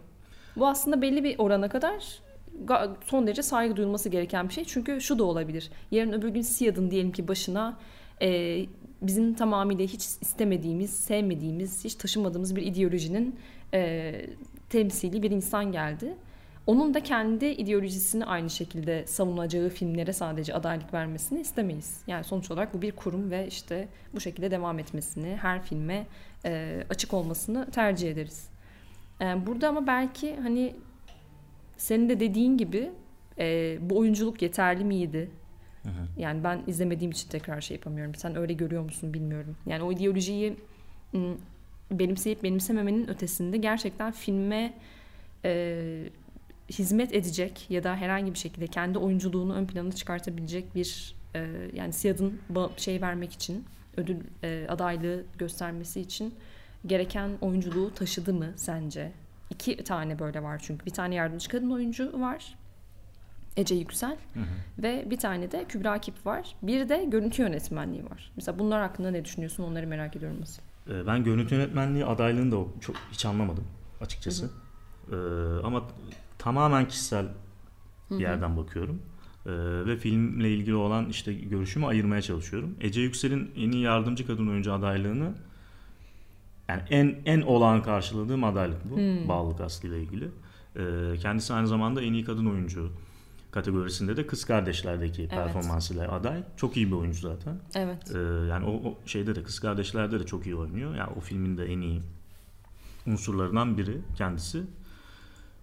Bu 0.56 0.68
aslında 0.68 1.01
belli 1.01 1.24
bir 1.24 1.40
orana 1.40 1.70
kadar 1.70 2.22
son 3.06 3.28
derece 3.28 3.44
saygı 3.44 3.75
duyulması 3.75 4.10
gereken 4.10 4.50
bir 4.50 4.54
şey. 4.54 4.66
Çünkü 4.66 5.01
şu 5.01 5.20
da 5.20 5.24
olabilir. 5.24 5.70
Yarın 5.92 6.12
öbür 6.12 6.30
gün 6.30 6.42
SİAD'ın 6.42 6.92
diyelim 6.92 7.12
ki 7.12 7.28
başına 7.28 7.78
e, 8.22 8.60
bizim 9.01 9.34
tamamıyla 9.34 9.86
hiç 9.86 10.06
istemediğimiz, 10.22 10.90
sevmediğimiz, 10.90 11.86
hiç 11.86 11.96
taşımadığımız 11.96 12.56
bir 12.56 12.62
ideolojinin 12.62 13.36
e, 13.74 14.13
temsili 14.70 15.24
bir 15.24 15.32
insan 15.32 15.72
geldi 15.72 16.16
onun 16.68 16.94
da 16.94 17.03
kendi 17.03 17.46
ideolojisini 17.46 18.25
aynı 18.25 18.50
şekilde 18.50 19.08
savunacağı 19.08 19.70
filmlere 19.70 20.13
sadece 20.13 20.53
adaylık 20.53 20.94
vermesini 20.94 21.39
istemeyiz. 21.39 22.01
Yani 22.08 22.24
sonuç 22.24 22.51
olarak 22.51 22.74
bu 22.74 22.82
bir 22.82 22.91
kurum 22.91 23.32
ve 23.32 23.48
işte 23.48 23.88
bu 24.13 24.20
şekilde 24.20 24.51
devam 24.51 24.80
etmesini, 24.80 25.36
her 25.41 25.63
filme 25.63 26.08
e, 26.46 26.84
açık 26.89 27.13
olmasını 27.13 27.72
tercih 27.72 28.12
ederiz. 28.12 28.50
E, 29.22 29.46
burada 29.46 29.70
ama 29.70 29.88
belki 29.88 30.36
hani 30.36 30.75
senin 31.77 32.10
de 32.10 32.20
dediğin 32.20 32.58
gibi 32.58 32.91
e, 33.39 33.77
bu 33.82 33.98
oyunculuk 33.98 34.41
yeterli 34.41 34.86
miydi? 34.86 35.30
Hı 35.84 35.89
hı. 35.89 36.08
Yani 36.18 36.44
ben 36.44 36.63
izlemediğim 36.68 37.12
için 37.12 37.30
tekrar 37.30 37.62
şey 37.62 37.77
yapamıyorum. 37.77 38.15
Sen 38.15 38.36
öyle 38.36 38.53
görüyor 38.53 38.84
musun 38.84 39.13
bilmiyorum. 39.13 39.58
Yani 39.65 39.84
o 39.84 39.91
ideolojiyi 39.91 40.58
benimseyip 41.91 42.44
benimsememenin 42.44 43.10
ötesinde 43.10 43.58
gerçekten 43.58 44.12
filme 44.12 44.74
e, 45.46 46.03
hizmet 46.72 47.13
edecek 47.16 47.66
ya 47.70 47.84
da 47.84 47.96
herhangi 47.96 48.34
bir 48.34 48.40
şekilde 48.40 48.68
kendi 48.68 48.98
oyunculuğunu 48.98 49.54
ön 49.54 49.66
plana 49.66 49.92
çıkartabilecek 49.92 50.75
bir 50.75 51.16
e, 51.36 51.70
yani 51.74 51.94
Siyad'ın 51.94 52.40
şey 52.78 53.01
vermek 53.01 53.34
için 53.34 53.66
ödül 53.98 54.18
e, 54.44 54.66
adaylığı 54.70 55.24
göstermesi 55.38 56.01
için 56.01 56.36
gereken 56.86 57.30
oyunculuğu 57.42 57.94
taşıdı 57.94 58.34
mı 58.34 58.48
sence? 58.56 59.12
iki 59.50 59.84
tane 59.84 60.20
böyle 60.20 60.44
var 60.44 60.62
çünkü. 60.63 60.86
Bir 60.86 60.92
tane 60.92 61.16
yardımcı 61.16 61.50
kadın 61.50 61.72
oyuncu 61.72 62.22
var. 62.22 62.56
Ece 63.58 63.75
Yüksel 63.75 64.18
Hı 64.34 64.40
hı. 64.40 64.84
ve 64.84 65.06
bir 65.10 65.18
tane 65.18 65.51
de 65.51 65.66
Kübra 65.66 65.98
Kip 66.01 66.25
var. 66.25 66.56
Bir 66.62 66.90
de 66.90 67.06
görüntü 67.08 67.42
yönetmenliği 67.42 68.06
var. 68.06 68.32
Mesela 68.36 68.60
bunlar 68.60 68.82
hakkında 68.82 69.12
ne 69.12 69.25
düşünüyorsun? 69.25 69.63
Onları 69.63 69.88
merak 69.88 70.16
ediyorum 70.16 70.42
nasıl. 70.42 70.62
Ee, 70.90 71.08
Ben 71.08 71.24
görüntü 71.24 71.56
yönetmenliği 71.56 72.06
adaylığını 72.06 72.51
da 72.51 72.66
çok 72.82 72.96
hiç 73.12 73.25
anlamadım 73.25 73.63
açıkçası. 74.01 74.50
Ee, 75.12 75.16
ama 75.63 75.84
tamamen 76.41 76.88
kişisel 76.88 77.27
bir 78.12 78.19
yerden 78.19 78.57
bakıyorum. 78.57 79.01
Ee, 79.45 79.51
ve 79.86 79.98
filmle 79.98 80.51
ilgili 80.51 80.75
olan 80.75 81.10
işte 81.10 81.33
görüşümü 81.33 81.86
ayırmaya 81.86 82.21
çalışıyorum. 82.21 82.75
Ece 82.81 83.01
Yüksel'in 83.01 83.51
en 83.55 83.71
iyi 83.71 83.83
yardımcı 83.83 84.27
kadın 84.27 84.48
oyuncu 84.48 84.74
adaylığını 84.74 85.33
yani 86.69 86.81
en 86.89 87.15
en 87.25 87.41
olağan 87.41 87.83
karşıladığım 87.83 88.43
adaylık 88.43 88.91
bu. 88.91 88.95
Hmm. 88.95 89.27
Bağlılık 89.27 89.62
Aslı 89.62 89.88
ile 89.89 90.01
ilgili. 90.01 90.29
Ee, 90.75 91.17
kendisi 91.21 91.53
aynı 91.53 91.67
zamanda 91.67 92.01
en 92.01 92.13
iyi 92.13 92.24
kadın 92.24 92.45
oyuncu 92.45 92.91
kategorisinde 93.51 94.17
de 94.17 94.27
Kız 94.27 94.45
Kardeşler'deki 94.45 95.27
performansıyla 95.27 96.12
aday. 96.12 96.43
Çok 96.57 96.77
iyi 96.77 96.88
bir 96.88 96.95
oyuncu 96.95 97.19
zaten. 97.19 97.60
Evet. 97.75 98.15
Ee, 98.15 98.19
yani 98.50 98.65
o, 98.65 98.89
o 98.89 98.98
şeyde 99.05 99.36
de 99.36 99.43
Kız 99.43 99.60
Kardeşler'de 99.60 100.19
de 100.19 100.25
çok 100.25 100.45
iyi 100.45 100.55
oynuyor. 100.55 100.95
Yani 100.95 101.10
o 101.17 101.19
filmin 101.19 101.57
de 101.57 101.65
en 101.65 101.81
iyi 101.81 102.01
unsurlarından 103.07 103.77
biri 103.77 103.98
kendisi. 104.15 104.63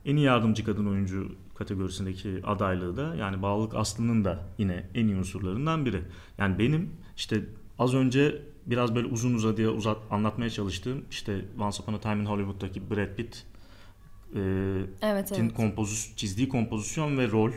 En 0.08 0.16
iyi 0.16 0.24
yardımcı 0.24 0.64
kadın 0.64 0.86
oyuncu 0.86 1.32
kategorisindeki 1.54 2.40
adaylığı 2.44 2.96
da 2.96 3.14
yani 3.14 3.42
Bağlılık 3.42 3.74
Aslı'nın 3.74 4.24
da 4.24 4.38
yine 4.58 4.84
en 4.94 5.06
iyi 5.06 5.16
unsurlarından 5.16 5.86
biri. 5.86 6.02
Yani 6.38 6.58
benim 6.58 6.90
işte 7.16 7.42
az 7.78 7.94
önce 7.94 8.42
biraz 8.66 8.94
böyle 8.94 9.06
uzun 9.08 9.34
uzadıya 9.34 9.70
uzat 9.70 9.96
anlatmaya 10.10 10.50
çalıştığım 10.50 11.04
işte 11.10 11.44
Once 11.60 11.82
Upon 11.82 11.94
a 11.94 12.00
Time 12.00 12.20
in 12.22 12.26
Hollywood'daki 12.26 12.90
Brad 12.90 13.14
Pitt 13.16 13.46
e, 14.34 14.40
Evet 15.02 15.32
evet. 15.32 15.52
kompozi- 15.58 16.16
çizdiği 16.16 16.48
kompozisyon 16.48 17.18
ve 17.18 17.30
rol 17.30 17.50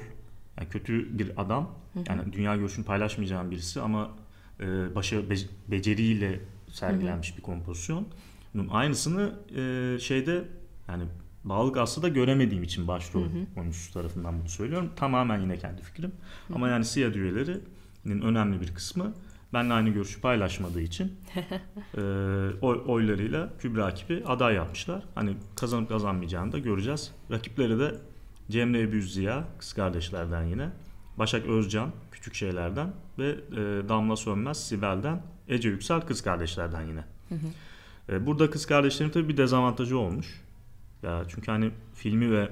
yani 0.58 0.70
kötü 0.70 1.20
bir 1.20 1.42
adam 1.42 1.70
yani 2.10 2.34
dünya 2.34 2.56
görüşünü 2.56 2.86
paylaşmayacağım 2.86 3.52
birisi 3.52 3.82
ama 3.82 4.12
e, 4.60 4.96
başa 4.96 5.30
be- 5.30 5.36
beceriyle 5.68 6.40
sergilenmiş 6.68 7.38
bir 7.38 7.42
kompozisyon. 7.42 8.08
Bunun 8.54 8.68
aynısını 8.68 9.36
e, 9.56 10.00
şeyde 10.00 10.44
yani 10.88 11.04
Bağlık 11.44 11.78
Aslı'da 11.78 12.08
göremediğim 12.08 12.64
için 12.64 12.88
başrol 12.88 13.24
oyuncusu 13.58 13.94
tarafından 13.94 14.40
bunu 14.40 14.50
söylüyorum. 14.50 14.90
Tamamen 14.96 15.40
yine 15.40 15.58
kendi 15.58 15.82
fikrim. 15.82 16.12
Ama 16.54 16.70
yani 16.70 16.86
SİAD 16.86 17.16
üyelerinin 17.16 18.22
önemli 18.22 18.62
bir 18.62 18.74
kısmı 18.74 19.14
benimle 19.54 19.74
aynı 19.74 19.90
görüşü 19.90 20.22
paylaşmadığı 20.22 20.82
için 20.82 21.14
e, 21.98 22.02
oy, 22.62 22.82
oylarıyla 22.88 23.50
Kübra 23.60 23.86
Akip'i 23.86 24.24
aday 24.26 24.56
yapmışlar. 24.56 25.04
Hani 25.16 25.36
kazanıp 25.56 25.90
kazanmayacağını 25.90 26.52
da 26.52 26.60
göreceğiz. 26.60 27.12
Rakipleri 27.32 27.80
de 27.80 27.96
Cemre 28.50 29.02
Ziya, 29.02 29.48
kız 29.60 29.74
kardeşlerden 29.74 30.44
yine. 30.44 30.70
Başak 31.18 31.46
Özcan, 31.46 31.92
küçük 32.12 32.36
şeylerden 32.36 32.94
ve 33.20 33.30
e, 33.30 33.90
Damla 33.90 34.16
Sönmez, 34.16 34.68
Sibel'den. 34.68 35.22
Ece 35.48 35.70
Yüksel, 35.70 36.02
kız 36.02 36.22
kardeşlerden 36.22 36.82
yine. 36.88 37.04
E, 38.10 38.26
burada 38.26 38.50
kız 38.50 38.66
kardeşlerin 38.66 39.10
tabii 39.10 39.30
bir 39.30 39.38
dezavantajı 39.38 39.98
olmuş. 39.98 40.41
Ya 41.04 41.24
çünkü 41.28 41.52
hani 41.52 41.72
filmi 41.94 42.32
ve 42.32 42.50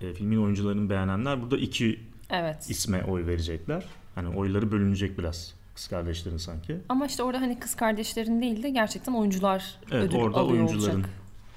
e, 0.00 0.12
filmin 0.14 0.42
oyuncularını 0.42 0.90
beğenenler 0.90 1.42
burada 1.42 1.56
iki 1.56 2.00
Evet. 2.30 2.70
isme 2.70 3.04
oy 3.04 3.26
verecekler. 3.26 3.84
Hani 4.14 4.28
oyları 4.36 4.72
bölünecek 4.72 5.18
biraz 5.18 5.54
kız 5.74 5.88
kardeşlerin 5.88 6.36
sanki. 6.36 6.76
Ama 6.88 7.06
işte 7.06 7.22
orada 7.22 7.40
hani 7.40 7.58
kız 7.58 7.74
kardeşlerin 7.74 8.40
değil 8.40 8.62
de 8.62 8.70
gerçekten 8.70 9.12
oyuncular 9.12 9.76
Evet, 9.92 10.04
ödül 10.04 10.16
orada 10.18 10.38
alıyor 10.40 10.64
oyuncuların- 10.68 10.94
olacak. 10.96 11.10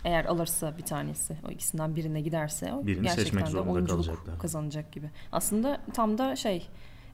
Eğer 0.06 0.26
alırsa 0.26 0.78
bir 0.78 0.84
tanesi, 0.84 1.36
o 1.48 1.52
ikisinden 1.52 1.96
birine 1.96 2.22
giderse 2.22 2.74
o 2.74 2.88
Birini 2.88 3.04
gerçekten 3.08 3.54
de 3.54 3.60
oyunculuk 3.60 4.06
kalacaklar. 4.06 4.40
kazanacak 4.40 4.92
gibi. 4.92 5.10
Aslında 5.32 5.82
tam 5.94 6.18
da 6.18 6.36
şey 6.36 6.68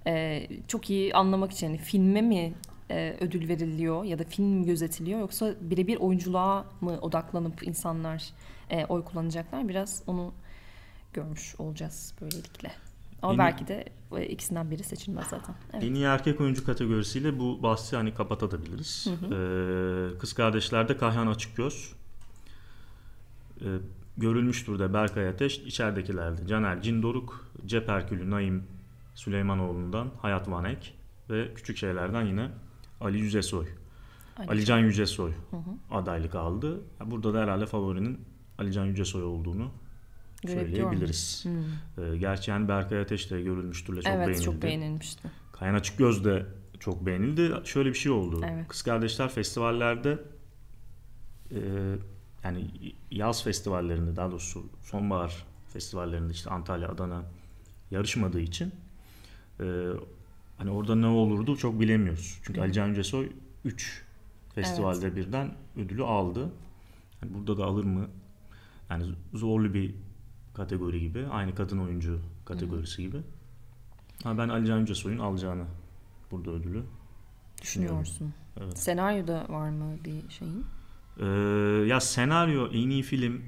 e, 0.08 0.48
çok 0.68 0.90
iyi 0.90 1.14
anlamak 1.14 1.52
için 1.52 1.68
yani 1.68 1.78
filme 1.78 2.22
mi 2.22 2.54
e, 2.92 3.18
ödül 3.20 3.48
veriliyor 3.50 4.04
ya 4.04 4.20
da 4.20 4.24
film 4.24 4.66
gözetiliyor 4.66 5.20
yoksa 5.20 5.56
birebir 5.62 5.98
oyunculuğa 5.98 6.66
mı 6.82 7.00
odaklanıp 7.02 7.68
insanlar 7.68 8.30
e, 8.70 8.86
oy 8.86 9.04
kullanacaklar 9.04 9.68
biraz 9.70 10.04
onu 10.08 10.34
görmüş 11.14 11.56
olacağız 11.60 12.14
böylelikle. 12.22 12.72
Ama 13.22 13.32
Yeni- 13.34 13.40
belki 13.40 13.68
de 13.68 13.86
e, 14.18 14.26
ikisinden 14.26 14.72
biri 14.72 14.84
seçilmez 14.84 15.28
zaten. 15.28 15.56
Evet. 15.74 15.84
En 15.84 15.94
iyi 15.94 16.06
erkek 16.06 16.42
oyuncu 16.42 16.66
kategorisiyle 16.66 17.40
bu 17.40 17.64
bahsi 17.64 17.96
hani 17.96 18.14
kapatabiliriz. 18.14 19.08
Ee, 19.08 20.18
kız 20.20 20.34
kardeşlerde 20.34 20.98
Kayhan 20.98 21.28
Açıkgöz. 21.28 21.94
Ee, 23.62 23.66
görülmüştür 24.18 24.80
de 24.80 24.94
Berkay 24.94 25.28
Ateş. 25.28 25.58
içeridekilerde 25.60 26.48
Caner 26.48 26.82
Cindoruk, 26.82 27.46
Cep 27.66 27.88
Herkülü 27.90 28.30
Naim 28.30 28.64
Süleymanoğlu'ndan 29.16 30.12
Hayat 30.22 30.50
Vanek 30.52 30.96
ve 31.30 31.54
küçük 31.54 31.78
şeylerden 31.78 32.26
yine 32.26 32.50
Ali 33.02 33.20
Yücesoy. 33.20 33.66
Ali 34.38 34.50
Alican 34.50 34.80
Yücesoy 34.80 35.32
adaylık 35.92 36.36
aldı. 36.36 36.82
Burada 37.06 37.34
da 37.34 37.42
herhalde 37.42 37.66
favorinin 37.66 38.20
Alican 38.58 38.86
Yücesoy 38.86 39.24
olduğunu 39.24 39.72
Görebiliyor 40.44 40.76
söyleyebiliriz. 40.76 41.46
Hmm. 41.46 42.04
Ee, 42.04 42.18
gerçi 42.18 42.52
yani 42.52 42.68
Berkay 42.68 43.00
Ateş 43.00 43.32
de 43.32 43.42
görülmüştür 43.42 43.96
çok 43.96 44.06
evet 44.06 44.28
beğenildi. 44.28 44.46
çok 44.46 44.62
beğenilmişti. 44.62 45.32
Kayan 45.52 45.74
Açıkgöz 45.74 46.26
de 46.26 46.46
çok 46.80 47.06
beğenildi. 47.06 47.52
Şöyle 47.64 47.90
bir 47.90 47.98
şey 47.98 48.12
oldu. 48.12 48.42
Evet. 48.46 48.68
Kız 48.68 48.82
Kardeşler 48.82 49.30
festivallerde 49.30 50.20
e, 51.52 51.60
yani 52.44 52.68
yaz 53.12 53.44
festivallerinde 53.44 54.16
daha 54.16 54.32
doğrusu 54.32 54.70
sonbahar 54.82 55.46
festivallerinde 55.74 56.34
işte 56.34 56.50
Antalya, 56.50 56.90
Adana 56.90 57.24
yarışmadığı 57.92 58.40
için 58.42 58.72
e, 59.60 59.66
hani 60.62 60.72
orada 60.72 60.96
ne 60.96 61.08
olurdu 61.08 61.58
çok 61.58 61.80
bilemiyoruz. 61.80 62.40
Çünkü 62.44 62.62
Ali 62.62 62.74
Can 62.74 62.88
Yücesoy 62.88 63.30
3 63.66 64.04
festivalde 64.56 65.16
birden 65.16 65.54
ödülü 65.78 66.04
aldı. 66.04 66.52
Yani 67.22 67.34
burada 67.34 67.58
da 67.58 67.66
alır 67.66 67.84
mı? 67.84 68.08
Yani 68.90 69.06
zorlu 69.34 69.74
bir 69.74 69.96
kategori 70.54 71.00
gibi. 71.00 71.28
Aynı 71.28 71.56
kadın 71.56 71.78
oyuncu 71.78 72.20
kategorisi 72.46 73.02
gibi. 73.02 73.18
Ha, 74.24 74.38
ben 74.38 74.50
Ali 74.50 74.68
Can 74.68 74.80
Yücesoy'un 74.80 75.20
alacağını 75.20 75.66
burada 76.32 76.52
ödülü 76.52 76.84
düşünüyorum. 77.62 78.02
Düşünüyorsun. 78.02 78.34
Evet. 78.58 78.80
Senaryoda 78.80 79.46
var 79.50 79.70
mı 79.70 79.98
bir 80.06 80.30
şeyin? 80.30 80.66
Ee, 81.20 81.26
ya 81.88 82.00
senaryo, 82.00 82.68
en 82.68 82.90
iyi 82.90 83.04
film, 83.04 83.42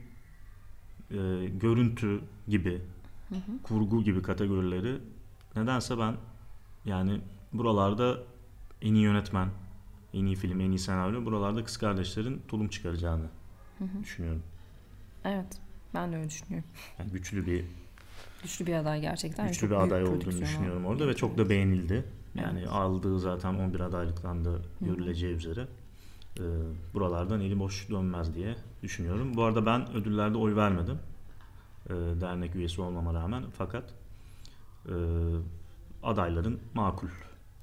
e, 1.12 1.46
görüntü 1.46 2.22
gibi, 2.48 2.82
kurgu 3.64 4.04
gibi 4.04 4.22
kategorileri 4.22 4.98
nedense 5.56 5.98
ben 5.98 6.16
yani 6.86 7.22
buralarda 7.54 8.18
en 8.82 8.94
iyi 8.94 9.04
yönetmen, 9.04 9.50
en 10.14 10.26
iyi 10.26 10.36
film, 10.36 10.60
en 10.62 10.70
iyi 10.72 10.80
senaryo 10.80 11.26
buralarda 11.26 11.64
kız 11.64 11.78
kardeşlerin 11.78 12.42
tulum 12.48 12.68
çıkaracağını 12.68 13.26
düşünüyorum. 14.04 14.44
Evet. 15.26 15.62
Ben 15.94 16.12
de 16.12 16.18
öyle 16.18 16.30
düşünüyorum. 16.30 16.70
Yani 17.00 17.12
güçlü 17.12 17.46
bir 17.46 17.66
Güçlü 18.44 18.66
bir 18.68 18.74
aday 18.74 19.02
gerçekten. 19.02 19.48
güçlü 19.48 19.70
bir 19.70 19.76
aday 19.76 20.04
olduğunu 20.04 20.42
düşünüyorum 20.42 20.86
orada 20.86 21.08
ve 21.08 21.16
çok 21.16 21.38
da 21.38 21.50
beğenildi. 21.50 22.06
Yani 22.36 22.60
Evet. 22.60 22.70
aldığı 22.72 23.20
zaten 23.20 23.54
11 23.54 23.80
adaylıktan 23.80 24.46
da 24.46 24.52
görüleceği 24.82 25.36
üzere 25.36 25.68
e, 26.40 26.44
buralardan 26.94 27.42
eli 27.42 27.60
boş 27.60 27.90
dönmez 27.90 28.36
diye 28.36 28.56
düşünüyorum. 28.84 29.36
Bu 29.36 29.44
arada 29.44 29.66
ben 29.66 29.94
ödüllerde 29.94 30.38
oy 30.38 30.56
vermedim. 30.56 30.98
E, 31.86 31.94
dernek 31.94 32.56
üyesi 32.56 32.82
olmama 32.82 33.14
rağmen 33.14 33.44
fakat 33.58 33.94
e, 34.86 34.94
adayların 36.04 36.60
makul 36.74 37.10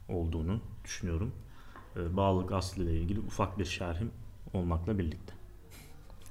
olduğunu 0.08 0.60
düşünüyorum. 0.84 1.32
E, 1.96 2.16
bağlılık 2.16 2.52
aslı 2.52 2.82
ile 2.82 3.00
ilgili 3.00 3.20
ufak 3.20 3.58
bir 3.58 3.64
şerhim 3.64 4.10
olmakla 4.54 4.98
birlikte. 4.98 5.34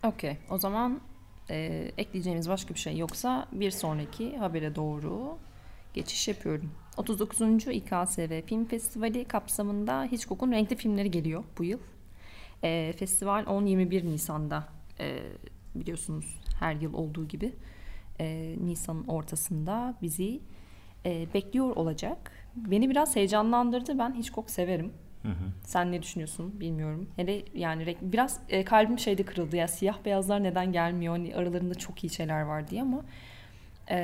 Okey. 0.04 0.38
O 0.50 0.58
zaman 0.58 1.02
e, 1.50 1.92
ekleyeceğimiz 1.98 2.50
başka 2.50 2.74
bir 2.74 2.80
şey 2.80 2.98
yoksa 2.98 3.48
bir 3.52 3.72
sonraki 3.72 4.38
habere 4.38 4.76
doğru 4.76 5.38
geçiş 5.94 6.28
yapıyorum. 6.28 6.72
39. 6.98 7.42
İKSV 7.68 8.42
Film 8.46 8.66
Festivali 8.66 9.26
kapsamında 9.26 10.04
Hitchcock'un 10.12 10.52
renkli 10.52 10.76
filmleri 10.76 11.12
geliyor 11.12 11.44
bu 11.58 11.64
yıl. 11.64 11.80
E, 12.64 12.94
festival 12.98 13.44
10-21 13.44 14.06
Nisan'da 14.06 14.68
e, 15.00 15.20
biliyorsunuz 15.76 16.40
her 16.60 16.76
yıl 16.76 16.94
olduğu 16.94 17.28
gibi 17.28 17.56
e, 18.20 18.56
Nisan'ın 18.62 19.08
ortasında 19.08 19.98
bizi 20.02 20.42
e, 21.06 21.34
bekliyor 21.34 21.76
olacak. 21.76 22.32
Beni 22.56 22.90
biraz 22.90 23.16
heyecanlandırdı. 23.16 24.00
Ben 24.00 24.16
Hitchcock 24.16 24.50
severim. 24.50 24.94
Hı 25.22 25.28
hı. 25.28 25.52
Sen 25.64 25.92
ne 25.92 26.02
düşünüyorsun 26.02 26.60
bilmiyorum. 26.60 27.10
Hele 27.16 27.42
yani 27.54 27.96
biraz 28.02 28.40
e, 28.50 28.64
kalbim 28.64 29.00
şeyde 29.00 29.24
kırıldı 29.24 29.56
ya 29.56 29.68
siyah 29.68 30.06
beyazlar 30.06 30.44
neden 30.44 30.72
gelmiyor? 30.72 31.14
Hani 31.14 31.36
aralarında 31.36 31.76
çok 31.76 32.04
iyi 32.04 32.10
şeyler 32.10 32.42
var 32.42 32.68
diye 32.68 32.82
ama 32.82 33.06
e, 33.90 33.98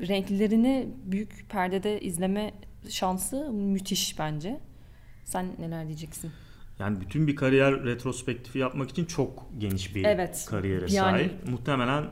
renklerini 0.00 0.88
büyük 1.04 1.46
perdede 1.48 2.00
izleme 2.00 2.52
şansı 2.88 3.52
müthiş 3.52 4.18
bence. 4.18 4.60
Sen 5.24 5.46
neler 5.58 5.86
diyeceksin? 5.86 6.32
Yani 6.78 7.00
bütün 7.00 7.26
bir 7.26 7.36
kariyer 7.36 7.84
retrospektifi 7.84 8.58
yapmak 8.58 8.90
için 8.90 9.04
çok 9.04 9.46
geniş 9.58 9.94
bir 9.94 10.04
Evet. 10.04 10.46
kariyere 10.50 10.80
Yani 10.80 11.18
sahip. 11.28 11.48
Muhtemelen 11.48 12.02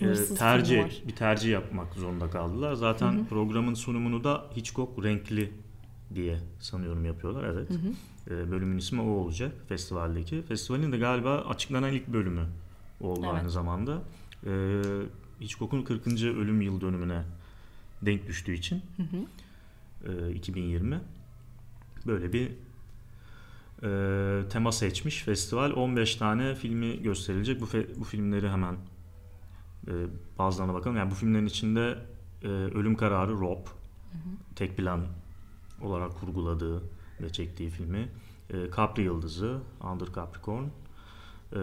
e, 0.00 0.14
tercih 0.38 1.06
bir 1.06 1.16
tercih 1.16 1.50
yapmak 1.52 1.94
zorunda 1.94 2.30
kaldılar. 2.30 2.74
Zaten 2.74 3.12
Hı 3.12 3.20
hı. 3.20 3.26
programın 3.26 3.74
sunumunu 3.74 4.24
da 4.24 4.44
Hitchcock 4.56 5.04
renkli 5.04 5.52
diye 6.14 6.38
sanıyorum 6.60 7.04
yapıyorlar. 7.04 7.44
Evet. 7.44 7.70
Hı 7.70 7.74
hı. 7.74 8.34
E, 8.34 8.50
bölümün 8.50 8.78
ismi 8.78 9.00
o 9.00 9.04
olacak 9.04 9.52
festivaldeki. 9.68 10.42
Festivalin 10.42 10.92
de 10.92 10.98
galiba 10.98 11.36
açıklanan 11.38 11.92
ilk 11.92 12.08
bölümü 12.08 12.46
oldu 13.00 13.20
Evet. 13.24 13.34
aynı 13.34 13.50
zamanda. 13.50 14.02
E, 14.46 14.50
Hitchcock'un 15.40 15.82
40. 15.82 16.06
ölüm 16.22 16.60
yıl 16.60 16.80
dönümüne 16.80 17.22
denk 18.02 18.26
düştüğü 18.26 18.54
için 18.54 18.82
Hı 18.96 19.02
hı. 19.02 20.28
e, 20.30 20.34
2020 20.34 21.00
böyle 22.06 22.32
bir 22.32 22.52
e, 23.84 24.48
tema 24.50 24.72
seçmiş 24.72 25.22
festival. 25.22 25.72
15 25.76 26.16
tane 26.16 26.54
filmi 26.54 27.02
gösterilecek. 27.02 27.60
Bu 27.60 27.64
fe- 27.64 28.00
bu 28.00 28.04
filmleri 28.04 28.48
hemen 28.48 28.74
e, 29.88 29.92
bazılarına 30.38 30.74
bakalım. 30.74 30.96
Yani 30.96 31.10
bu 31.10 31.14
filmlerin 31.14 31.46
içinde 31.46 31.98
e, 32.42 32.48
Ölüm 32.48 32.94
Kararı 32.96 33.32
Rob 33.40 33.66
tek 34.56 34.76
plan 34.76 35.00
olarak 35.82 36.20
kurguladığı 36.20 36.82
ve 37.22 37.28
çektiği 37.32 37.70
filmi 37.70 38.08
e, 38.50 38.54
Capri 38.76 39.02
Yıldızı 39.02 39.58
Under 39.92 40.06
Capricorn 40.06 40.64
e, 40.64 41.56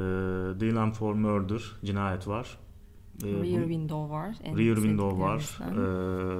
Deal 0.59 0.91
for 0.91 1.13
Murder 1.13 1.61
Cinayet 1.85 2.27
var 2.27 2.57
e, 3.23 3.39
bu- 3.39 3.43
Rear 3.43 3.63
Window 3.63 4.13
var. 4.13 4.35
Rear 4.57 4.75
Window 4.75 5.19
var 5.19 5.59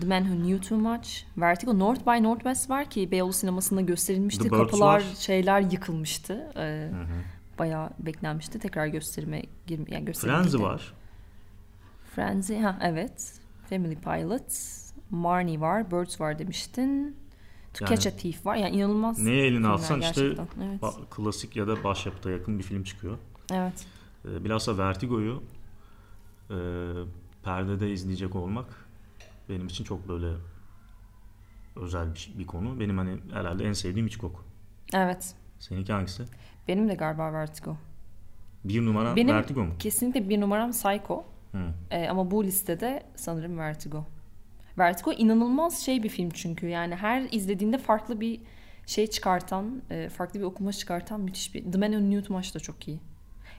The 0.00 0.06
Man 0.06 0.22
Who 0.24 0.34
Knew 0.34 0.68
Too 0.68 0.78
Much. 0.78 1.08
Vertigo 1.36 1.78
North 1.78 2.00
by 2.06 2.22
Northwest 2.22 2.70
var 2.70 2.90
ki 2.90 3.10
Beyoğlu 3.10 3.32
sinemasında 3.32 3.80
gösterilmişti. 3.80 4.48
Kapılar, 4.48 4.94
var. 4.94 5.02
şeyler 5.18 5.60
yıkılmıştı. 5.60 6.32
Ee, 6.56 6.90
hı 6.92 7.00
hı. 7.00 7.58
bayağı 7.58 7.90
beklenmişti. 7.98 8.58
Tekrar 8.58 8.86
gösterime 8.86 9.42
girme 9.66 9.84
yani 9.88 10.04
gösterime 10.04 10.38
Frenzy 10.38 10.56
girdi. 10.56 10.62
var 10.66 10.92
Frenzy 12.14 12.56
ha 12.56 12.78
evet. 12.82 13.40
Family 13.70 13.96
Pilot. 13.96 14.42
Marnie 15.10 15.60
var. 15.60 15.90
Birds 15.90 16.20
var 16.20 16.38
demiştin. 16.38 17.16
To 17.74 17.84
Yani- 17.84 17.94
Catch 17.94 18.06
a 18.16 18.16
Thief 18.16 18.46
var. 18.46 18.56
Yani 18.56 18.76
inanılmaz 18.76 19.18
Neye 19.18 19.48
filmler 19.50 19.68
alsan 19.68 20.00
işte. 20.00 20.26
Evet. 20.62 20.80
klasik 21.10 21.56
ya 21.56 21.66
da 21.68 21.84
başyapıta 21.84 22.30
yakın 22.30 22.58
bir 22.58 22.64
film 22.64 22.82
çıkıyor. 22.84 23.18
evet. 23.52 23.86
E, 24.24 24.44
bilhassa 24.44 24.78
Vertigo'yu 24.78 25.42
e, 26.50 26.56
perdede 27.44 27.90
izleyecek 27.92 28.36
olmak 28.36 28.66
benim 29.48 29.66
için 29.66 29.84
çok 29.84 30.08
böyle 30.08 30.26
özel 31.76 32.14
bir, 32.14 32.34
bir 32.38 32.46
konu. 32.46 32.80
Benim 32.80 32.98
hani 32.98 33.16
herhalde 33.32 33.64
en 33.64 33.72
sevdiğim 33.72 34.06
Hitchcock. 34.06 34.36
Evet. 34.94 35.34
Seninki 35.58 35.92
hangisi? 35.92 36.24
Benim 36.68 36.88
de 36.88 36.94
galiba 36.94 37.32
Vertigo. 37.32 37.76
Bir 38.64 38.86
numara 38.86 39.16
Benim- 39.16 39.34
Vertigo 39.34 39.64
mu? 39.64 39.72
Kesinlikle 39.78 40.28
bir 40.28 40.40
numaram 40.40 40.70
Psycho. 40.70 41.24
Hı. 41.52 41.72
Ee, 41.90 42.08
ama 42.08 42.30
bu 42.30 42.44
listede 42.44 43.02
sanırım 43.16 43.58
Vertigo. 43.58 44.04
Vertigo 44.78 45.12
inanılmaz 45.12 45.78
şey 45.78 46.02
bir 46.02 46.08
film 46.08 46.30
çünkü. 46.30 46.66
Yani 46.66 46.94
her 46.94 47.28
izlediğinde 47.30 47.78
farklı 47.78 48.20
bir 48.20 48.40
şey 48.86 49.06
çıkartan, 49.06 49.82
e, 49.90 50.08
farklı 50.08 50.40
bir 50.40 50.44
okuma 50.44 50.72
çıkartan 50.72 51.20
müthiş 51.20 51.54
bir... 51.54 51.72
The 51.72 51.78
Man 51.78 51.90
Knew 51.92 52.22
Too 52.22 52.36
Much 52.36 52.54
da 52.54 52.60
çok 52.60 52.88
iyi. 52.88 53.00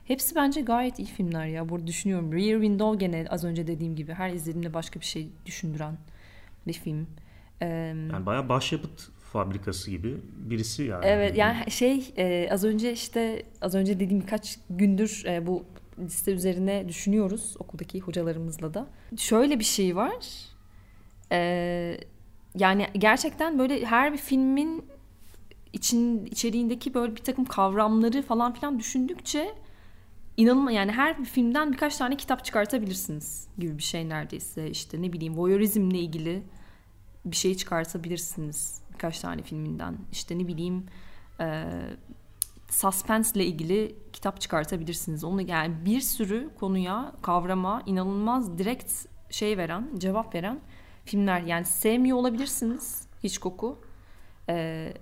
Hepsi 0.08 0.34
bence 0.34 0.60
gayet 0.60 0.98
iyi 0.98 1.08
filmler 1.08 1.46
ya. 1.46 1.68
Burada 1.68 1.86
düşünüyorum. 1.86 2.32
Rear 2.32 2.60
Window 2.60 3.06
gene 3.06 3.26
az 3.30 3.44
önce 3.44 3.66
dediğim 3.66 3.96
gibi 3.96 4.12
her 4.12 4.30
izlediğimde 4.30 4.74
başka 4.74 5.00
bir 5.00 5.04
şey 5.04 5.28
düşündüren 5.46 5.98
bir 6.66 6.72
film. 6.72 7.06
Ee, 7.62 7.66
Yani 8.12 8.26
bayağı 8.26 8.48
başyapıt 8.48 9.08
fabrikası 9.32 9.90
gibi 9.90 10.16
birisi 10.36 10.82
yani. 10.82 11.04
Evet 11.06 11.36
yani 11.36 11.70
şey 11.70 12.12
e, 12.16 12.48
az 12.52 12.64
önce 12.64 12.92
işte 12.92 13.42
az 13.60 13.74
önce 13.74 14.00
dediğim 14.00 14.22
birkaç 14.22 14.58
gündür 14.70 15.22
e, 15.26 15.46
bu 15.46 15.64
liste 15.98 16.32
üzerine 16.32 16.88
düşünüyoruz 16.88 17.54
okuldaki 17.58 18.00
hocalarımızla 18.00 18.74
da. 18.74 18.86
Şöyle 19.16 19.58
bir 19.58 19.64
şey 19.64 19.96
var. 19.96 20.14
E, 21.32 22.00
yani 22.54 22.86
gerçekten 22.98 23.58
böyle 23.58 23.84
her 23.84 24.12
bir 24.12 24.18
filmin 24.18 24.84
için 25.72 26.26
içeriğindeki 26.26 26.94
böyle 26.94 27.16
bir 27.16 27.20
takım 27.22 27.44
kavramları 27.44 28.22
falan 28.22 28.54
filan 28.54 28.78
düşündükçe 28.78 29.54
inanılmaz 30.38 30.74
yani 30.74 30.92
her 30.92 31.18
bir 31.18 31.24
filmden 31.24 31.72
birkaç 31.72 31.96
tane 31.96 32.16
kitap 32.16 32.44
çıkartabilirsiniz 32.44 33.48
gibi 33.58 33.78
bir 33.78 33.82
şey 33.82 34.08
neredeyse. 34.08 34.70
İşte 34.70 35.02
ne 35.02 35.12
bileyim 35.12 35.38
voyeurizmle 35.38 35.98
ilgili 35.98 36.42
bir 37.24 37.36
şey 37.36 37.56
çıkartabilirsiniz 37.56 38.82
birkaç 38.92 39.20
tane 39.20 39.42
filminden. 39.42 39.96
İşte 40.12 40.38
ne 40.38 40.46
bileyim 40.46 40.86
e, 41.40 41.64
suspense 42.70 43.40
ile 43.40 43.46
ilgili 43.46 43.96
kitap 44.12 44.40
çıkartabilirsiniz. 44.40 45.24
Onu 45.24 45.42
yani 45.42 45.74
bir 45.84 46.00
sürü 46.00 46.50
konuya 46.60 47.12
kavrama 47.22 47.82
inanılmaz 47.86 48.58
direkt 48.58 48.92
şey 49.30 49.58
veren 49.58 49.88
cevap 49.98 50.34
veren 50.34 50.60
filmler. 51.04 51.40
Yani 51.40 51.64
sevmiyor 51.64 52.16
olabilirsiniz 52.16 53.06
Hitchcock'u 53.24 53.78
e, 54.48 54.92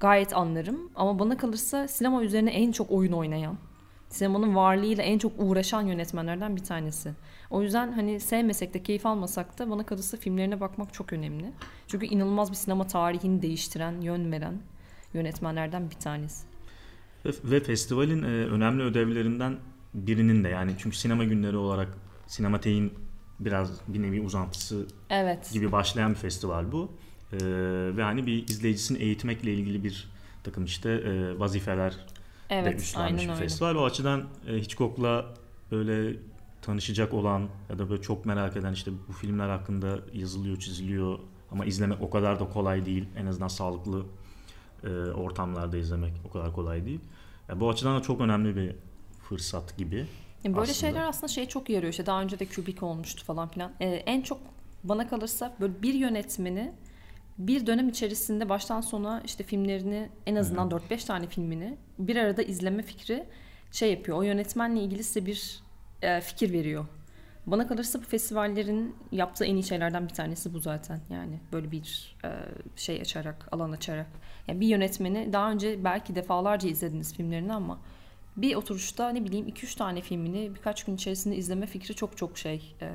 gayet 0.00 0.36
anlarım. 0.36 0.90
Ama 0.94 1.18
bana 1.18 1.36
kalırsa 1.36 1.88
sinema 1.88 2.22
üzerine 2.22 2.50
en 2.50 2.72
çok 2.72 2.90
oyun 2.90 3.12
oynayan 3.12 3.56
sinemanın 4.12 4.54
varlığıyla 4.54 5.04
en 5.04 5.18
çok 5.18 5.32
uğraşan 5.38 5.82
yönetmenlerden 5.82 6.56
bir 6.56 6.64
tanesi. 6.64 7.12
O 7.50 7.62
yüzden 7.62 7.92
hani 7.92 8.20
sevmesek 8.20 8.74
de 8.74 8.82
keyif 8.82 9.06
almasak 9.06 9.58
da 9.58 9.70
bana 9.70 9.86
kalırsa 9.86 10.16
filmlerine 10.16 10.60
bakmak 10.60 10.94
çok 10.94 11.12
önemli. 11.12 11.52
Çünkü 11.88 12.06
inanılmaz 12.06 12.50
bir 12.50 12.56
sinema 12.56 12.86
tarihini 12.86 13.42
değiştiren, 13.42 14.00
yön 14.00 14.32
veren 14.32 14.54
yönetmenlerden 15.14 15.90
bir 15.90 15.94
tanesi. 15.94 16.46
Ve, 17.24 17.30
ve 17.44 17.60
festivalin 17.60 18.22
e, 18.22 18.26
önemli 18.26 18.82
ödevlerinden 18.82 19.56
birinin 19.94 20.44
de 20.44 20.48
yani 20.48 20.72
çünkü 20.78 20.96
sinema 20.96 21.24
günleri 21.24 21.56
olarak 21.56 21.88
sinemateğin 22.26 22.94
biraz 23.40 23.80
bir 23.88 24.02
nevi 24.02 24.20
uzantısı 24.20 24.86
Evet. 25.10 25.50
gibi 25.52 25.72
başlayan 25.72 26.10
bir 26.10 26.18
festival 26.18 26.72
bu. 26.72 26.92
E, 27.32 27.36
ve 27.96 28.02
hani 28.02 28.26
bir 28.26 28.48
izleyicisini 28.48 28.98
eğitmekle 28.98 29.54
ilgili 29.54 29.84
bir 29.84 30.08
takım 30.44 30.64
işte 30.64 30.90
e, 30.90 31.38
vazifeler 31.38 31.96
Evet, 32.52 32.80
üstlenmiş 32.80 33.24
bir 33.24 33.28
öyle. 33.28 33.40
festival. 33.40 33.74
O 33.74 33.84
açıdan 33.84 34.24
e, 34.48 34.52
Hitchcock'la 34.56 35.34
böyle 35.70 36.16
tanışacak 36.62 37.14
olan 37.14 37.48
ya 37.70 37.78
da 37.78 37.90
böyle 37.90 38.02
çok 38.02 38.26
merak 38.26 38.56
eden 38.56 38.72
işte 38.72 38.90
bu 39.08 39.12
filmler 39.12 39.48
hakkında 39.48 39.98
yazılıyor, 40.14 40.58
çiziliyor 40.58 41.18
ama 41.52 41.64
izlemek 41.64 42.02
o 42.02 42.10
kadar 42.10 42.40
da 42.40 42.48
kolay 42.48 42.86
değil. 42.86 43.04
En 43.16 43.26
azından 43.26 43.48
sağlıklı 43.48 44.02
e, 44.84 44.88
ortamlarda 44.90 45.76
izlemek 45.76 46.12
o 46.28 46.30
kadar 46.30 46.52
kolay 46.52 46.86
değil. 46.86 47.00
Yani 47.48 47.60
bu 47.60 47.70
açıdan 47.70 47.98
da 47.98 48.02
çok 48.02 48.20
önemli 48.20 48.56
bir 48.56 48.74
fırsat 49.28 49.78
gibi. 49.78 50.06
Yani 50.44 50.56
böyle 50.56 50.70
aslında. 50.70 50.74
şeyler 50.74 51.08
aslında 51.08 51.28
şey 51.28 51.48
çok 51.48 51.70
yarıyor. 51.70 51.90
İşte 51.90 52.06
daha 52.06 52.22
önce 52.22 52.38
de 52.38 52.46
Kubrick 52.46 52.86
olmuştu 52.86 53.24
falan 53.24 53.48
filan. 53.48 53.72
Ee, 53.80 53.86
en 53.86 54.22
çok 54.22 54.38
bana 54.84 55.08
kalırsa 55.08 55.56
böyle 55.60 55.82
bir 55.82 55.94
yönetmeni 55.94 56.72
bir 57.38 57.66
dönem 57.66 57.88
içerisinde 57.88 58.48
baştan 58.48 58.80
sona 58.80 59.22
işte 59.24 59.44
filmlerini 59.44 60.08
en 60.26 60.36
azından 60.36 60.70
4-5 60.70 61.06
tane 61.06 61.26
filmini 61.26 61.76
bir 61.98 62.16
arada 62.16 62.42
izleme 62.42 62.82
fikri 62.82 63.24
şey 63.72 63.90
yapıyor. 63.90 64.18
O 64.18 64.22
yönetmenle 64.22 64.80
ilgili 64.80 65.04
size 65.04 65.26
bir 65.26 65.62
e, 66.02 66.20
fikir 66.20 66.52
veriyor. 66.52 66.86
Bana 67.46 67.66
kalırsa 67.66 67.98
bu 67.98 68.04
festivallerin 68.04 68.96
yaptığı 69.12 69.44
en 69.44 69.54
iyi 69.54 69.62
şeylerden 69.62 70.08
bir 70.08 70.14
tanesi 70.14 70.54
bu 70.54 70.60
zaten. 70.60 71.00
Yani 71.10 71.40
böyle 71.52 71.70
bir 71.70 72.16
e, 72.24 72.30
şey 72.76 73.00
açarak, 73.00 73.48
alan 73.52 73.72
açarak. 73.72 74.06
Yani 74.48 74.60
bir 74.60 74.66
yönetmeni 74.66 75.32
daha 75.32 75.50
önce 75.50 75.84
belki 75.84 76.14
defalarca 76.14 76.68
izlediniz 76.68 77.14
filmlerini 77.14 77.52
ama 77.52 77.78
bir 78.36 78.54
oturuşta 78.54 79.08
ne 79.08 79.24
bileyim 79.24 79.48
2-3 79.48 79.78
tane 79.78 80.00
filmini 80.00 80.54
birkaç 80.54 80.84
gün 80.84 80.94
içerisinde 80.94 81.36
izleme 81.36 81.66
fikri 81.66 81.94
çok 81.94 82.16
çok 82.16 82.38
şey 82.38 82.74
e, 82.80 82.92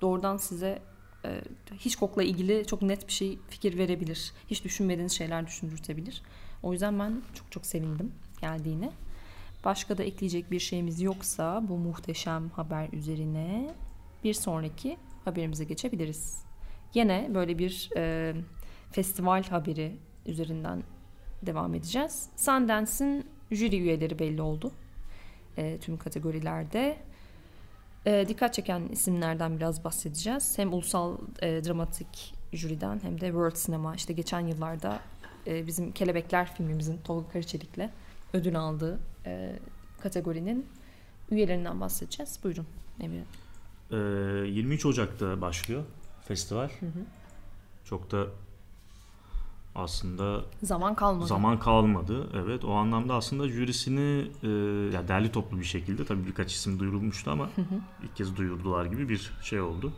doğrudan 0.00 0.36
size 0.36 0.82
e, 1.24 1.40
Hitchcock'la 1.84 2.22
ilgili 2.22 2.66
çok 2.66 2.82
net 2.82 3.08
bir 3.08 3.12
şey 3.12 3.38
fikir 3.48 3.78
verebilir. 3.78 4.32
Hiç 4.50 4.64
düşünmediğiniz 4.64 5.12
şeyler 5.12 5.46
düşündürtebilir. 5.46 6.22
O 6.62 6.72
yüzden 6.72 6.98
ben 6.98 7.22
çok 7.34 7.52
çok 7.52 7.66
sevindim 7.66 8.12
geldiğine. 8.40 8.90
Başka 9.64 9.98
da 9.98 10.02
ekleyecek 10.04 10.50
bir 10.50 10.58
şeyimiz 10.58 11.00
yoksa 11.00 11.68
bu 11.68 11.76
muhteşem 11.76 12.48
haber 12.48 12.88
üzerine 12.92 13.74
bir 14.24 14.34
sonraki 14.34 14.96
haberimize 15.24 15.64
geçebiliriz. 15.64 16.44
Yine 16.94 17.30
böyle 17.34 17.58
bir 17.58 17.90
e, 17.96 18.34
festival 18.92 19.42
haberi 19.42 19.96
üzerinden 20.26 20.82
devam 21.42 21.74
edeceğiz. 21.74 22.28
Sundance'in 22.36 23.26
jüri 23.50 23.80
üyeleri 23.80 24.18
belli 24.18 24.42
oldu. 24.42 24.72
E, 25.56 25.78
tüm 25.78 25.96
kategorilerde. 25.96 26.96
E, 28.06 28.28
dikkat 28.28 28.54
çeken 28.54 28.88
isimlerden 28.92 29.56
biraz 29.56 29.84
bahsedeceğiz. 29.84 30.58
Hem 30.58 30.72
ulusal 30.72 31.18
e, 31.42 31.64
dramatik 31.64 32.34
jüriden 32.52 33.00
hem 33.02 33.20
de 33.20 33.26
World 33.26 33.56
Cinema. 33.66 33.94
İşte 33.94 34.12
geçen 34.12 34.40
yıllarda 34.40 35.00
e, 35.46 35.66
bizim 35.66 35.92
Kelebekler 35.92 36.54
filmimizin 36.54 37.00
Tolga 37.04 37.28
Karaçelik'le 37.28 37.90
ödül 38.32 38.58
aldığı 38.58 39.00
e, 39.26 39.58
kategorinin 40.00 40.66
üyelerinden 41.30 41.80
bahsedeceğiz. 41.80 42.38
Buyurun 42.44 42.66
Emre. 43.00 43.24
E, 43.90 43.96
23 44.48 44.86
Ocak'ta 44.86 45.40
başlıyor 45.40 45.84
festival. 46.24 46.68
Hı 46.68 46.86
hı. 46.86 47.04
Çok 47.84 48.10
da 48.10 48.26
aslında 49.74 50.44
zaman 50.62 50.94
kalmadı. 50.94 51.26
Zaman 51.26 51.58
kalmadı. 51.58 52.26
Evet 52.34 52.64
o 52.64 52.72
anlamda 52.72 53.14
aslında 53.14 53.48
jürisini 53.48 54.30
e, 54.42 54.48
ya 54.94 55.08
derli 55.08 55.32
toplu 55.32 55.58
bir 55.58 55.64
şekilde 55.64 56.04
tabii 56.04 56.26
birkaç 56.26 56.52
isim 56.52 56.78
duyurulmuştu 56.78 57.30
ama 57.30 57.48
ilk 58.02 58.16
kez 58.16 58.36
duyurdular 58.36 58.84
gibi 58.84 59.08
bir 59.08 59.30
şey 59.42 59.60
oldu. 59.60 59.92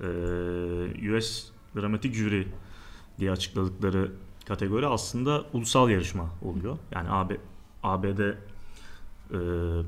E, 0.00 0.06
US 1.16 1.44
Dramatik 1.76 2.14
Jüri 2.14 2.48
diye 3.18 3.30
açıkladıkları 3.30 4.12
kategori 4.46 4.86
aslında 4.86 5.44
ulusal 5.52 5.90
yarışma 5.90 6.30
oluyor. 6.42 6.78
Yani 6.92 7.10
AB, 7.10 7.36
ABD 7.82 8.20
e, 8.20 8.34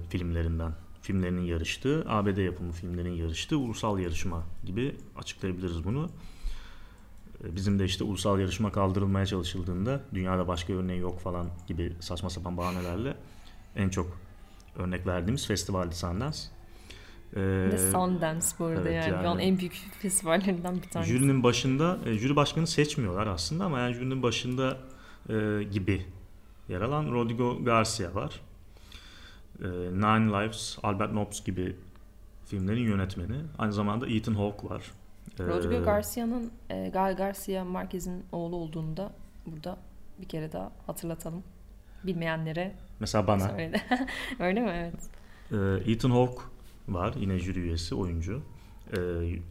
filmlerinden 0.08 0.72
filmlerinin 1.02 1.42
yarıştığı, 1.42 2.04
ABD 2.08 2.38
yapımı 2.38 2.72
filmlerin 2.72 3.12
yarıştığı 3.12 3.58
ulusal 3.58 3.98
yarışma 3.98 4.42
gibi 4.64 4.96
açıklayabiliriz 5.16 5.84
bunu. 5.84 6.10
E, 7.46 7.56
bizim 7.56 7.78
de 7.78 7.84
işte 7.84 8.04
ulusal 8.04 8.40
yarışma 8.40 8.72
kaldırılmaya 8.72 9.26
çalışıldığında 9.26 10.00
dünyada 10.14 10.48
başka 10.48 10.72
örneği 10.72 11.00
yok 11.00 11.20
falan 11.20 11.48
gibi 11.66 11.92
saçma 12.00 12.30
sapan 12.30 12.56
bahanelerle 12.56 13.16
en 13.76 13.88
çok 13.88 14.18
örnek 14.76 15.06
verdiğimiz 15.06 15.46
festivaldi 15.46 15.94
Sundance. 15.94 16.38
Ee, 17.36 17.68
The 17.70 17.78
Sundance 17.78 18.46
bu 18.58 18.64
arada 18.64 18.90
evet, 18.90 19.08
yani. 19.08 19.24
yani. 19.26 19.42
en 19.42 19.58
büyük 19.58 19.86
festivallerinden 20.02 20.76
bir 20.76 20.88
tanesi. 20.88 21.10
Jürinin 21.10 21.42
başında, 21.42 21.98
e, 22.06 22.14
jüri 22.14 22.36
başkanı 22.36 22.66
seçmiyorlar 22.66 23.26
aslında 23.26 23.64
ama 23.64 23.78
yani 23.78 23.94
jürinin 23.94 24.22
başında 24.22 24.78
e, 25.28 25.62
gibi 25.72 26.06
yer 26.68 26.80
alan 26.80 27.12
Rodrigo 27.12 27.64
Garcia 27.64 28.14
var. 28.14 28.40
E, 29.62 29.68
Nine 29.92 30.26
Lives, 30.26 30.78
Albert 30.82 31.12
Nobbs 31.12 31.44
gibi 31.44 31.76
filmlerin 32.46 32.84
yönetmeni. 32.84 33.36
Aynı 33.58 33.72
zamanda 33.72 34.06
Ethan 34.06 34.34
Hawke 34.34 34.68
var. 34.68 34.82
Rodrigo 35.40 35.74
ee, 35.74 35.84
Garcia'nın 35.84 36.50
e, 36.70 36.88
Gal 36.88 37.16
Garcia 37.16 37.64
Marquez'in 37.64 38.24
oğlu 38.32 38.56
olduğunu 38.56 38.96
da 38.96 39.12
burada 39.46 39.78
bir 40.18 40.28
kere 40.28 40.52
daha 40.52 40.72
hatırlatalım. 40.86 41.42
Bilmeyenlere. 42.04 42.74
Mesela 43.00 43.26
bana. 43.26 43.56
Öyle 44.38 44.60
mi? 44.60 44.70
Evet. 44.74 44.94
Ee, 45.86 45.92
Ethan 45.92 46.10
Hawke 46.10 46.42
var. 46.88 47.14
Yine 47.16 47.38
jüri 47.38 47.58
üyesi, 47.58 47.94
oyuncu. 47.94 48.42
Ee, 48.92 48.98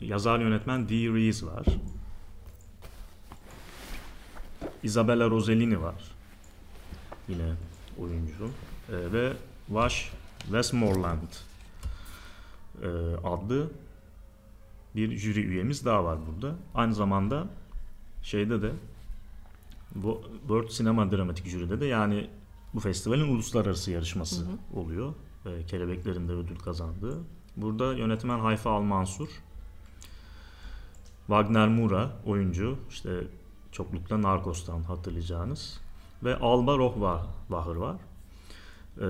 yazar 0.01 0.39
yönetmen 0.39 0.89
Dee 0.89 1.13
Rees 1.13 1.43
var. 1.43 1.65
Isabella 4.83 5.29
Rossellini 5.29 5.81
var. 5.81 6.11
Yine 7.29 7.53
oyuncu. 7.99 8.49
Ee, 8.89 9.13
ve 9.13 9.33
Vash 9.69 10.11
Westmoreland 10.39 11.31
e, 12.81 12.87
adlı 13.23 13.69
bir 14.95 15.17
jüri 15.17 15.43
üyemiz 15.43 15.85
daha 15.85 16.03
var 16.03 16.19
burada. 16.27 16.55
Aynı 16.75 16.93
zamanda 16.93 17.47
şeyde 18.23 18.61
de 18.61 18.71
bu 19.95 20.21
World 20.39 20.69
Cinema 20.69 21.11
Dramatik 21.11 21.47
Jüri'de 21.47 21.79
de 21.79 21.85
yani 21.85 22.29
bu 22.73 22.79
festivalin 22.79 23.33
uluslararası 23.33 23.91
yarışması 23.91 24.41
hı 24.41 24.49
hı. 24.49 24.79
oluyor. 24.79 25.13
E, 25.45 25.65
kelebeklerin 25.65 26.27
de 26.27 26.31
ödül 26.31 26.55
kazandığı. 26.55 27.17
Burada 27.57 27.93
yönetmen 27.93 28.39
Hayfa 28.39 28.71
Almansur, 28.71 29.29
Wagner 31.27 31.67
Mura 31.67 32.11
oyuncu, 32.25 32.77
işte 32.89 33.09
çoklukla 33.71 34.21
Narcos'tan 34.21 34.83
hatırlayacağınız 34.83 35.79
ve 36.23 36.37
Alba 36.37 36.77
Rohbahır 36.77 37.75
var. 37.75 37.95
E, 38.97 39.05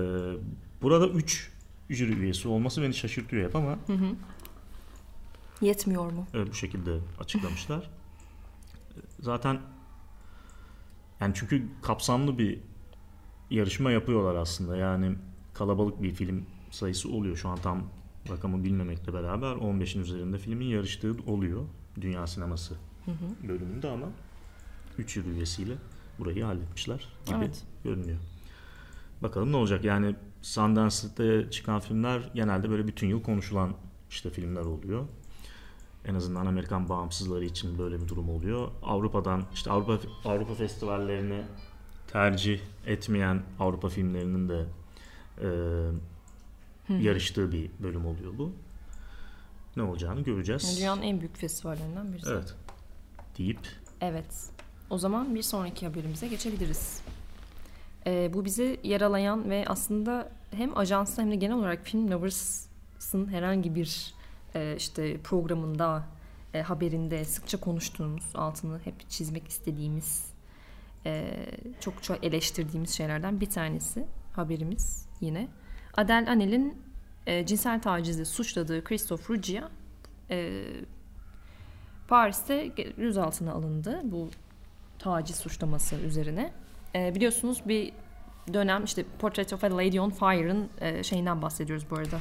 burada 0.82 1.08
üç 1.08 1.52
jüri 1.90 2.12
üyesi 2.12 2.48
olması 2.48 2.82
beni 2.82 2.94
şaşırtıyor 2.94 3.48
hep 3.48 3.56
ama 3.56 3.78
hı 3.86 3.92
hı. 3.92 4.06
Yetmiyor 5.60 6.12
mu? 6.12 6.26
Evet 6.34 6.48
bu 6.50 6.54
şekilde 6.54 6.98
açıklamışlar. 7.20 7.90
Zaten 9.20 9.60
yani 11.20 11.32
çünkü 11.36 11.68
kapsamlı 11.82 12.38
bir 12.38 12.60
yarışma 13.50 13.90
yapıyorlar 13.90 14.34
aslında. 14.34 14.76
Yani 14.76 15.14
kalabalık 15.54 16.02
bir 16.02 16.14
film 16.14 16.46
sayısı 16.70 17.12
oluyor. 17.12 17.36
Şu 17.36 17.48
an 17.48 17.58
tam 17.58 17.82
rakamı 18.30 18.64
bilmemekle 18.64 19.14
beraber 19.14 19.52
15'in 19.52 20.02
üzerinde 20.02 20.38
filmin 20.38 20.66
yarıştığı 20.66 21.16
oluyor. 21.26 21.64
Dünya 22.00 22.26
sineması 22.26 22.74
hı 23.04 23.10
hı. 23.10 23.48
bölümünde 23.48 23.90
ama 23.90 24.06
3 24.98 25.16
yıl 25.16 25.26
üyesiyle 25.26 25.74
burayı 26.18 26.44
halletmişler 26.44 27.08
gibi 27.26 27.36
evet. 27.36 27.64
görünüyor. 27.84 28.18
Bakalım 29.22 29.52
ne 29.52 29.56
olacak? 29.56 29.84
Yani 29.84 30.14
Sundance'de 30.42 31.50
çıkan 31.50 31.80
filmler 31.80 32.30
genelde 32.34 32.70
böyle 32.70 32.86
bütün 32.86 33.08
yıl 33.08 33.22
konuşulan 33.22 33.72
işte 34.10 34.30
filmler 34.30 34.64
oluyor. 34.64 35.04
En 36.06 36.14
azından 36.14 36.46
Amerikan 36.46 36.88
bağımsızları 36.88 37.44
için 37.44 37.78
böyle 37.78 38.00
bir 38.02 38.08
durum 38.08 38.30
oluyor. 38.30 38.68
Avrupa'dan 38.82 39.44
işte 39.54 39.70
Avrupa 39.70 39.98
Avrupa 40.24 40.54
festivallerini 40.54 41.42
tercih 42.06 42.60
etmeyen 42.86 43.42
Avrupa 43.60 43.88
filmlerinin 43.88 44.48
de 44.48 44.64
e, 45.42 45.48
yarıştığı 46.88 47.52
bir 47.52 47.70
bölüm 47.82 48.06
oluyor 48.06 48.38
bu. 48.38 48.52
Ne 49.76 49.82
olacağını 49.82 50.20
göreceğiz. 50.20 50.76
Dünyanın 50.78 51.02
en 51.02 51.20
büyük 51.20 51.36
festivallerinden 51.36 52.12
birisi. 52.12 52.30
Evet. 52.30 52.54
Deyip. 53.38 53.60
Evet. 54.00 54.50
O 54.90 54.98
zaman 54.98 55.34
bir 55.34 55.42
sonraki 55.42 55.86
haberimize 55.86 56.28
geçebiliriz. 56.28 57.00
Ee, 58.06 58.30
bu 58.34 58.44
bizi 58.44 58.80
yaralayan 58.82 59.50
ve 59.50 59.64
aslında 59.66 60.32
hem 60.50 60.78
ajansta 60.78 61.22
hem 61.22 61.30
de 61.30 61.36
genel 61.36 61.56
olarak 61.56 61.84
film 61.84 62.10
lovers'ın 62.10 63.32
herhangi 63.32 63.74
bir 63.74 64.14
e, 64.56 64.76
işte 64.76 65.18
programında, 65.18 66.04
e, 66.54 66.62
haberinde 66.62 67.24
sıkça 67.24 67.60
konuştuğumuz, 67.60 68.24
altını 68.34 68.80
hep 68.84 69.10
çizmek 69.10 69.48
istediğimiz, 69.48 70.24
e, 71.06 71.46
çok 71.80 72.02
çok 72.02 72.24
eleştirdiğimiz 72.24 72.90
şeylerden 72.90 73.40
bir 73.40 73.50
tanesi 73.50 74.06
haberimiz 74.32 75.08
yine. 75.20 75.48
Adel 75.96 76.30
Anel'in 76.30 76.86
cinsel 77.46 77.82
tacizle 77.82 78.24
suçladığı 78.24 78.84
Christophe 78.84 79.34
Ruggia 79.34 79.68
Paris'te 82.08 82.66
gözaltına 82.96 83.52
alındı 83.52 84.00
bu 84.04 84.30
taciz 84.98 85.36
suçlaması 85.36 85.96
üzerine. 85.96 86.52
biliyorsunuz 86.94 87.62
bir 87.66 87.92
dönem 88.52 88.84
işte 88.84 89.04
Portrait 89.18 89.52
of 89.52 89.64
a 89.64 89.76
Lady 89.76 90.00
on 90.00 90.10
Fire'ın 90.10 90.68
şeyinden 91.02 91.42
bahsediyoruz 91.42 91.86
bu 91.90 91.96
arada. 91.96 92.18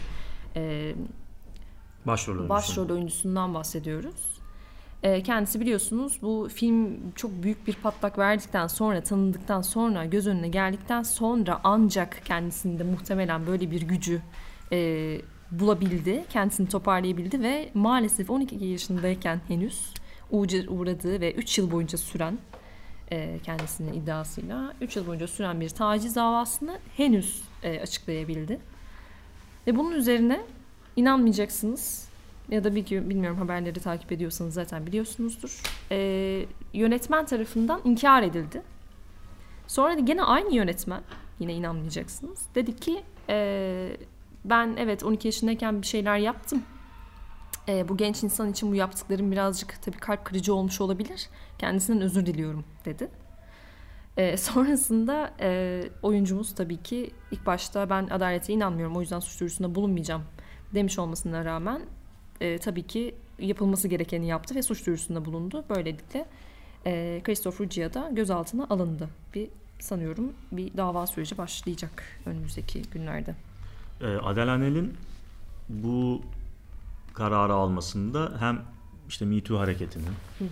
Başrol 2.49 2.75
oyuncusu. 2.75 2.93
Oyuncusundan 2.93 3.53
bahsediyoruz. 3.53 4.35
Ee, 5.03 5.23
kendisi 5.23 5.59
biliyorsunuz 5.59 6.19
bu 6.21 6.49
film 6.53 7.11
çok 7.15 7.43
büyük 7.43 7.67
bir 7.67 7.73
patlak 7.73 8.17
verdikten 8.17 8.67
sonra, 8.67 9.01
tanındıktan 9.01 9.61
sonra, 9.61 10.05
göz 10.05 10.27
önüne 10.27 10.47
geldikten 10.47 11.03
sonra 11.03 11.61
ancak 11.63 12.25
kendisinde 12.25 12.83
muhtemelen 12.83 13.47
böyle 13.47 13.71
bir 13.71 13.81
gücü 13.81 14.21
e, 14.71 15.21
bulabildi, 15.51 16.25
kendisini 16.29 16.69
toparlayabildi 16.69 17.41
ve 17.41 17.69
maalesef 17.73 18.29
12 18.29 18.65
yaşındayken 18.65 19.41
henüz 19.47 19.93
uğradığı 20.31 21.21
ve 21.21 21.33
3 21.33 21.57
yıl 21.57 21.71
boyunca 21.71 21.97
süren 21.97 22.37
e, 23.11 23.39
kendisinin 23.43 23.93
iddiasıyla 23.93 24.73
3 24.81 24.95
yıl 24.95 25.07
boyunca 25.07 25.27
süren 25.27 25.61
bir 25.61 25.69
taciz 25.69 26.15
davasını 26.15 26.79
henüz 26.97 27.43
e, 27.63 27.79
açıklayabildi. 27.81 28.59
Ve 29.67 29.75
bunun 29.75 29.91
üzerine 29.91 30.41
inanmayacaksınız. 30.95 32.09
Ya 32.49 32.63
da 32.63 32.75
bir 32.75 32.85
ki 32.85 33.09
bilmiyorum 33.09 33.37
haberleri 33.37 33.79
takip 33.79 34.11
ediyorsanız 34.11 34.53
zaten 34.53 34.87
biliyorsunuzdur. 34.87 35.61
Ee, 35.91 36.45
yönetmen 36.73 37.25
tarafından 37.25 37.81
inkar 37.83 38.23
edildi. 38.23 38.61
Sonra 39.67 39.95
da 39.95 39.99
gene 39.99 40.23
aynı 40.23 40.55
yönetmen 40.55 41.01
yine 41.39 41.53
inanmayacaksınız. 41.53 42.45
Dedi 42.55 42.75
ki 42.75 43.03
e, 43.29 43.97
ben 44.45 44.75
evet 44.77 45.03
12 45.03 45.27
yaşındayken 45.27 45.81
bir 45.81 45.87
şeyler 45.87 46.17
yaptım. 46.17 46.63
E, 47.67 47.89
bu 47.89 47.97
genç 47.97 48.23
insan 48.23 48.51
için 48.51 48.71
bu 48.71 48.75
yaptıklarım 48.75 49.31
birazcık 49.31 49.81
tabii 49.81 49.97
kalp 49.97 50.25
kırıcı 50.25 50.53
olmuş 50.53 50.81
olabilir. 50.81 51.29
Kendisinden 51.59 52.01
özür 52.01 52.25
diliyorum 52.25 52.65
dedi. 52.85 53.09
E, 54.17 54.37
sonrasında 54.37 55.33
e, 55.39 55.81
oyuncumuz 56.01 56.55
tabii 56.55 56.83
ki 56.83 57.11
ilk 57.31 57.45
başta 57.45 57.89
ben 57.89 58.07
adalete 58.07 58.53
inanmıyorum 58.53 58.97
o 58.97 59.01
yüzden 59.01 59.19
suç 59.19 59.39
duyurusunda 59.39 59.75
bulunmayacağım 59.75 60.23
demiş 60.75 60.99
olmasına 60.99 61.45
rağmen 61.45 61.81
e, 62.41 62.57
tabii 62.57 62.83
ki 62.83 63.15
yapılması 63.39 63.87
gerekeni 63.87 64.27
yaptı 64.27 64.55
ve 64.55 64.61
suç 64.61 64.85
duyurusunda 64.85 65.25
bulundu. 65.25 65.65
Böylelikle 65.69 66.25
e, 66.85 67.21
Christopher 67.23 67.65
Gia 67.65 67.93
da 67.93 68.09
gözaltına 68.11 68.67
alındı. 68.69 69.09
Bir 69.33 69.49
sanıyorum 69.79 70.33
bir 70.51 70.77
dava 70.77 71.07
süreci 71.07 71.37
başlayacak 71.37 72.03
önümüzdeki 72.25 72.81
günlerde. 72.81 73.35
E, 74.01 74.05
Adel 74.05 74.47
Anel'in 74.53 74.93
bu 75.69 76.21
kararı 77.13 77.53
almasında 77.53 78.31
hem 78.39 78.61
işte 79.09 79.25
Me 79.25 79.43
Too 79.43 79.59
hareketinin 79.59 80.05
hı 80.39 80.43
hı. 80.43 80.47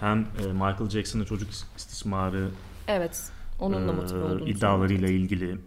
hem 0.00 0.18
e, 0.18 0.52
Michael 0.52 0.90
Jackson'ın 0.90 1.24
çocuk 1.24 1.50
istismarı 1.76 2.48
evet 2.88 3.30
onunla 3.60 3.92
motive 3.92 4.22
olduğunu 4.22 4.48
iddialarıyla 4.48 5.08
ilgili 5.08 5.58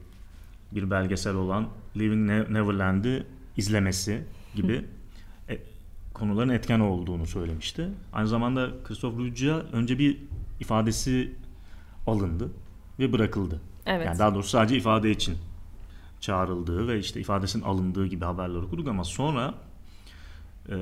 bir 0.71 0.89
belgesel 0.89 1.35
olan 1.35 1.67
Living 1.97 2.49
Neverland'i 2.49 3.23
izlemesi 3.57 4.23
gibi 4.55 4.85
e, 5.49 5.57
konuların 6.13 6.49
etken 6.49 6.79
olduğunu 6.79 7.27
söylemişti. 7.27 7.89
Aynı 8.13 8.27
zamanda 8.27 8.69
Christoph 8.83 9.17
Ruggia 9.17 9.59
önce 9.59 9.99
bir 9.99 10.17
ifadesi 10.59 11.31
alındı 12.07 12.51
ve 12.99 13.13
bırakıldı. 13.13 13.61
Evet. 13.85 14.05
Yani 14.05 14.19
daha 14.19 14.33
doğrusu 14.35 14.49
sadece 14.49 14.77
ifade 14.77 15.11
için 15.11 15.37
çağrıldığı 16.19 16.87
ve 16.87 16.99
işte 16.99 17.19
ifadesinin 17.19 17.63
alındığı 17.63 18.07
gibi 18.07 18.25
haberler 18.25 18.59
okuduk 18.59 18.87
ama 18.87 19.03
sonra 19.03 19.53
e, 20.69 20.75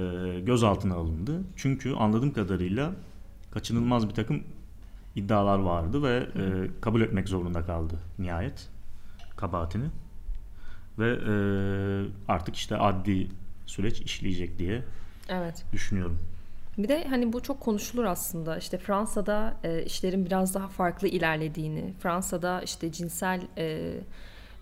gözaltına 0.46 0.96
alındı. 0.96 1.42
Çünkü 1.56 1.94
anladığım 1.94 2.34
kadarıyla 2.34 2.92
kaçınılmaz 3.52 4.10
bir 4.10 4.14
takım 4.14 4.44
iddialar 5.16 5.60
vardı 5.60 6.04
ve 6.04 6.28
e, 6.36 6.72
kabul 6.82 7.02
etmek 7.02 7.30
zorunda 7.30 7.66
kaldı 7.66 8.00
nihayet 8.20 8.70
kabahatini. 9.38 9.86
Ve 11.00 11.12
e, 11.12 11.34
artık 12.28 12.56
işte 12.56 12.78
adli 12.78 13.28
süreç 13.66 14.02
işleyecek 14.02 14.60
diye 14.60 14.84
Evet. 15.30 15.64
düşünüyorum. 15.74 16.20
Bir 16.78 16.88
de 16.88 17.08
hani 17.10 17.34
bu 17.34 17.44
çok 17.44 17.60
konuşulur 17.60 18.06
aslında. 18.06 18.58
İşte 18.58 18.78
Fransa'da 18.78 19.58
e, 19.64 19.84
işlerin 19.84 20.26
biraz 20.26 20.54
daha 20.54 20.68
farklı 20.68 21.08
ilerlediğini, 21.08 21.94
Fransa'da 22.00 22.62
işte 22.62 22.92
cinsel 22.92 23.42
e, 23.58 23.94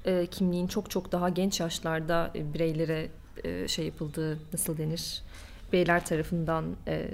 e, 0.06 0.26
kimliğin 0.26 0.68
çok 0.68 0.90
çok 0.92 1.12
daha 1.12 1.30
genç 1.30 1.60
yaşlarda 1.60 2.32
e, 2.36 2.54
bireylere 2.54 3.08
e, 3.44 3.68
şey 3.68 3.86
yapıldığı, 3.86 4.38
nasıl 4.54 4.78
denir? 4.78 5.22
Beyler 5.74 6.06
tarafından 6.06 6.66
e, 6.88 7.10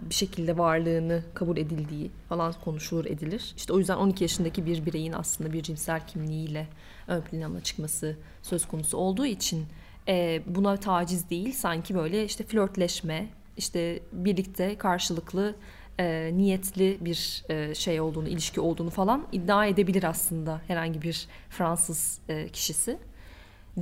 bir 0.00 0.14
şekilde 0.14 0.58
varlığını 0.58 1.22
kabul 1.34 1.56
edildiği 1.56 2.10
falan 2.28 2.54
konuşulur 2.64 3.04
edilir. 3.04 3.54
İşte 3.56 3.72
o 3.72 3.78
yüzden 3.78 3.96
12 3.96 4.24
yaşındaki 4.24 4.66
bir 4.66 4.86
bireyin 4.86 5.12
aslında 5.12 5.52
bir 5.52 5.62
cinsel 5.62 6.06
kimliğiyle 6.06 6.66
ön 7.08 7.20
plana 7.20 7.60
çıkması 7.60 8.16
söz 8.42 8.68
konusu 8.68 8.96
olduğu 8.96 9.26
için 9.26 9.66
e, 10.08 10.42
buna 10.46 10.76
taciz 10.76 11.30
değil 11.30 11.52
sanki 11.52 11.94
böyle 11.94 12.24
işte 12.24 12.44
flörtleşme, 12.44 13.28
işte 13.56 14.00
birlikte 14.12 14.78
karşılıklı 14.78 15.54
e, 15.98 16.30
niyetli 16.34 16.98
bir 17.00 17.44
e, 17.48 17.74
şey 17.74 18.00
olduğunu, 18.00 18.28
ilişki 18.28 18.60
olduğunu 18.60 18.90
falan 18.90 19.26
iddia 19.32 19.66
edebilir 19.66 20.04
aslında 20.04 20.60
herhangi 20.66 21.02
bir 21.02 21.28
Fransız 21.50 22.18
e, 22.28 22.48
kişisi 22.48 22.98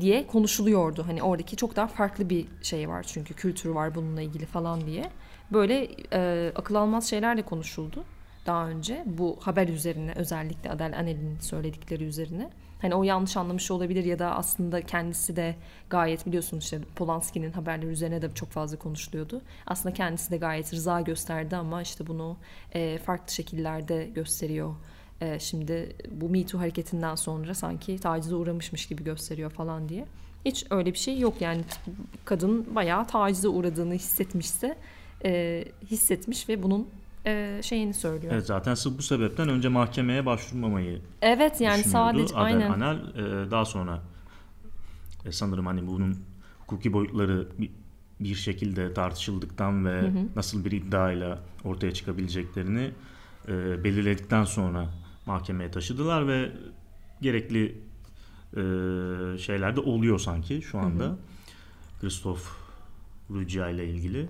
diye 0.01 0.27
konuşuluyordu. 0.27 1.05
Hani 1.07 1.23
oradaki 1.23 1.57
çok 1.57 1.77
daha 1.77 1.87
farklı 1.87 2.31
bir 2.31 2.47
şey 2.63 2.89
var 2.89 3.03
çünkü 3.03 3.35
kültürü 3.35 3.75
var 3.75 3.95
bununla 3.95 4.23
ilgili 4.23 4.47
falan 4.47 4.87
diye. 4.87 5.11
Böyle 5.55 5.89
e, 6.13 6.53
akıl 6.55 6.75
almaz 6.75 7.11
şeyler 7.11 7.37
de 7.37 7.43
konuşuldu 7.43 8.05
daha 8.47 8.69
önce. 8.69 9.03
Bu 9.07 9.39
haber 9.41 9.69
üzerine 9.69 10.13
özellikle 10.17 10.71
Adel 10.71 10.99
Anel'in 10.99 11.39
söyledikleri 11.41 12.05
üzerine. 12.05 12.51
Hani 12.83 12.95
o 12.95 13.03
yanlış 13.03 13.37
anlamış 13.37 13.71
olabilir 13.71 14.05
ya 14.05 14.19
da 14.19 14.37
aslında 14.37 14.83
kendisi 14.83 15.37
de 15.37 15.55
gayet 15.91 16.27
biliyorsunuz 16.27 16.65
işte 16.65 16.81
Polanski'nin 16.97 17.53
haberleri 17.53 17.91
üzerine 17.91 18.23
de 18.23 18.35
çok 18.35 18.51
fazla 18.51 18.79
konuşuluyordu. 18.79 19.43
Aslında 19.67 19.95
kendisi 19.95 20.31
de 20.31 20.37
gayet 20.37 20.75
rıza 20.75 21.01
gösterdi 21.01 21.57
ama 21.57 21.83
işte 21.83 22.07
bunu 22.07 22.37
e, 22.73 22.99
farklı 22.99 23.35
şekillerde 23.35 24.05
gösteriyor. 24.15 24.75
E, 25.21 25.39
şimdi 25.39 25.97
bu 26.11 26.29
Me 26.29 26.47
Too 26.47 26.61
hareketinden 26.61 27.15
sonra 27.15 27.55
sanki 27.55 27.99
tacize 27.99 28.35
uğramışmış 28.35 28.87
gibi 28.87 29.05
gösteriyor 29.05 29.51
falan 29.51 29.89
diye. 29.89 30.07
Hiç 30.45 30.67
öyle 30.71 30.93
bir 30.93 30.99
şey 30.99 31.19
yok 31.19 31.41
yani 31.41 31.61
kadın 32.25 32.75
bayağı 32.75 33.07
tacize 33.07 33.49
uğradığını 33.49 33.95
hissetmişse 33.95 34.77
e, 35.25 35.65
hissetmiş 35.91 36.49
ve 36.49 36.63
bunun 36.63 36.89
e, 37.27 37.61
şeyini 37.63 37.95
söylüyor. 37.95 38.33
Evet 38.33 38.47
zaten 38.47 38.77
bu 38.99 39.03
sebepten 39.03 39.49
önce 39.49 39.69
mahkemeye 39.69 40.27
başvurmamayı 40.27 41.01
Evet 41.23 41.61
yani 41.61 41.85
sadece 41.85 42.35
Adel 42.35 42.45
aynen. 42.45 42.71
Anel 42.71 42.97
e, 42.97 43.51
daha 43.51 43.65
sonra 43.65 44.03
e, 45.27 45.33
sanırım 45.33 45.67
hani 45.67 45.87
bunun 45.87 46.17
hukuki 46.61 46.93
boyutları 46.93 47.49
bir, 47.59 47.71
bir 48.21 48.35
şekilde 48.35 48.95
tartışıldıktan 48.95 49.87
ve 49.87 50.11
nasıl 50.37 50.65
bir 50.65 50.73
iddiayla 50.73 51.39
ortaya 51.65 51.93
çıkabileceklerini 51.93 52.91
e, 53.49 53.85
belirledikten 53.85 54.45
sonra 54.45 54.89
mahkemeye 55.27 55.71
taşıdılar 55.71 56.29
ve 56.29 56.53
gerekli 57.21 57.79
e, 58.57 58.63
şeyler 59.39 59.77
de 59.77 59.81
oluyor 59.81 60.19
sanki 60.19 60.63
şu 60.63 60.79
anda. 60.79 61.17
Christophe 62.01 62.51
Ruggia 63.31 63.69
ile 63.69 63.89
ilgili. 63.89 64.29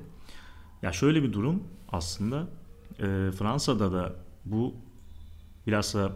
Ya 0.85 0.93
şöyle 0.93 1.23
bir 1.23 1.33
durum 1.33 1.63
aslında 1.93 2.47
e, 2.99 3.31
Fransa'da 3.39 3.93
da 3.93 4.13
bu 4.45 4.75
bilhassa 5.67 6.13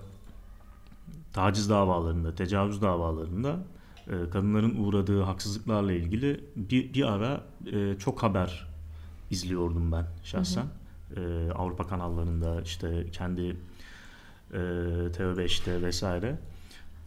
taciz 1.32 1.70
davalarında, 1.70 2.34
tecavüz 2.34 2.82
davalarında 2.82 3.56
e, 4.06 4.30
kadınların 4.30 4.84
uğradığı 4.84 5.22
haksızlıklarla 5.22 5.92
ilgili 5.92 6.44
bir, 6.56 6.94
bir 6.94 7.12
ara 7.12 7.40
e, 7.72 7.94
çok 7.98 8.22
haber 8.22 8.68
izliyordum 9.30 9.92
ben 9.92 10.06
şahsen. 10.24 10.66
E, 11.16 11.50
Avrupa 11.54 11.86
kanallarında 11.86 12.62
işte 12.62 13.06
kendi 13.12 13.56
e, 14.52 14.58
TV5'te 15.16 15.82
vesaire. 15.82 16.38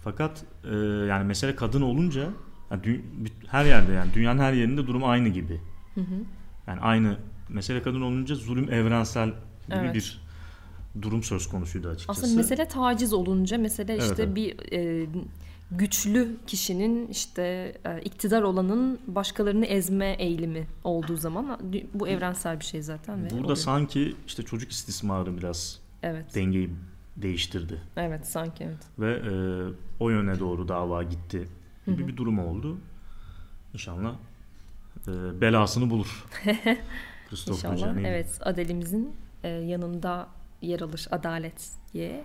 Fakat 0.03 0.43
e, 0.71 0.75
yani 1.09 1.23
mesele 1.23 1.55
kadın 1.55 1.81
olunca 1.81 2.29
yani 2.71 2.81
dü- 2.83 3.01
her 3.47 3.65
yerde 3.65 3.91
yani 3.93 4.13
dünyanın 4.13 4.39
her 4.39 4.53
yerinde 4.53 4.87
durum 4.87 5.03
aynı 5.03 5.27
gibi. 5.29 5.61
Yani 6.67 6.79
aynı 6.81 7.17
mesele 7.53 7.81
kadın 7.81 8.01
olunca 8.01 8.35
zulüm 8.35 8.73
evrensel 8.73 9.27
gibi 9.27 9.35
Evet. 9.75 9.95
bir 9.95 10.21
durum 11.01 11.23
söz 11.23 11.47
konusuydu 11.47 11.87
açıkçası. 11.89 12.21
Aslında 12.21 12.37
mesele 12.41 12.67
taciz 12.67 13.13
olunca 13.13 13.57
mesele 13.57 13.93
Evet, 13.93 14.03
işte 14.03 14.23
evet. 14.23 14.35
bir 14.35 14.73
e, 14.73 15.05
güçlü 15.71 16.37
kişinin 16.47 17.07
işte 17.07 17.73
e, 17.85 18.01
iktidar 18.01 18.41
olanın 18.41 18.99
başkalarını 19.07 19.65
ezme 19.65 20.15
eğilimi 20.19 20.67
olduğu 20.83 21.17
zaman 21.17 21.59
bu 21.93 22.07
evrensel 22.07 22.59
bir 22.59 22.65
şey 22.65 22.81
zaten 22.81 23.23
ve 23.25 23.29
Burada 23.29 23.43
oluyor. 23.43 23.55
sanki 23.57 24.15
işte 24.27 24.43
çocuk 24.43 24.71
istismarı 24.71 25.37
biraz 25.37 25.79
evet 26.03 26.35
dengeyi 26.35 26.69
değiştirdi 27.17 27.81
evet 27.97 28.27
sanki 28.27 28.63
evet. 28.63 28.77
ve 28.99 29.13
e, 29.13 29.33
o 29.99 30.09
yöne 30.09 30.39
doğru 30.39 30.67
dava 30.67 31.03
gitti 31.03 31.47
gibi 31.87 32.07
bir 32.07 32.17
durum 32.17 32.39
oldu. 32.39 32.77
İnşallah 33.73 34.15
e, 35.07 35.41
belasını 35.41 35.89
bulur. 35.89 36.25
Christophe 37.31 37.57
İnşallah 37.57 37.73
Ruggia'nın. 37.89 38.03
evet 38.03 38.39
Adel'imizin 38.41 39.15
e, 39.43 39.47
yanında 39.49 40.27
yer 40.61 40.79
alır 40.81 41.07
adalet 41.11 41.69
diye 41.93 42.23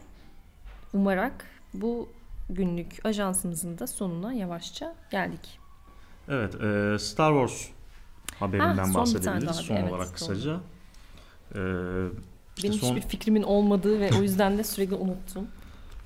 umarak 0.92 1.44
bu 1.74 2.08
günlük 2.50 3.06
ajansımızın 3.06 3.78
da 3.78 3.86
sonuna 3.86 4.32
yavaşça 4.32 4.94
geldik. 5.10 5.58
Evet, 6.28 6.54
e, 6.54 6.96
Star 6.98 7.32
Wars 7.48 7.68
haberinden 8.40 8.66
Ha, 8.68 8.74
tane 8.82 8.94
bahsedebiliriz 8.94 9.56
son 9.56 9.76
evet, 9.76 9.92
olarak 9.92 10.14
kısaca. 10.14 10.52
E, 11.54 11.58
işte 12.56 12.68
Benim 12.68 12.78
son, 12.78 12.96
hiçbir 12.96 13.08
fikrimin 13.08 13.42
olmadığı 13.42 14.00
ve 14.00 14.10
o 14.18 14.22
yüzden 14.22 14.58
de 14.58 14.64
sürekli 14.64 14.94
unuttum. 14.94 15.46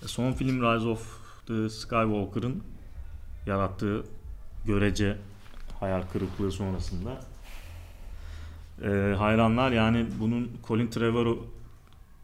son 0.07 0.33
film 0.33 0.63
Rise 0.63 0.89
of 0.89 1.21
the 1.47 1.71
Skywalker'ın 1.71 2.63
yarattığı 3.47 4.05
görece 4.67 5.17
hayal 5.81 6.03
kırıklığı 6.13 6.53
sonrasında 6.53 7.21
e, 8.83 9.15
hayranlar 9.19 9.73
yani 9.73 10.07
bunun 10.21 10.51
Colin 10.67 10.87
Trevorrow 10.87 11.45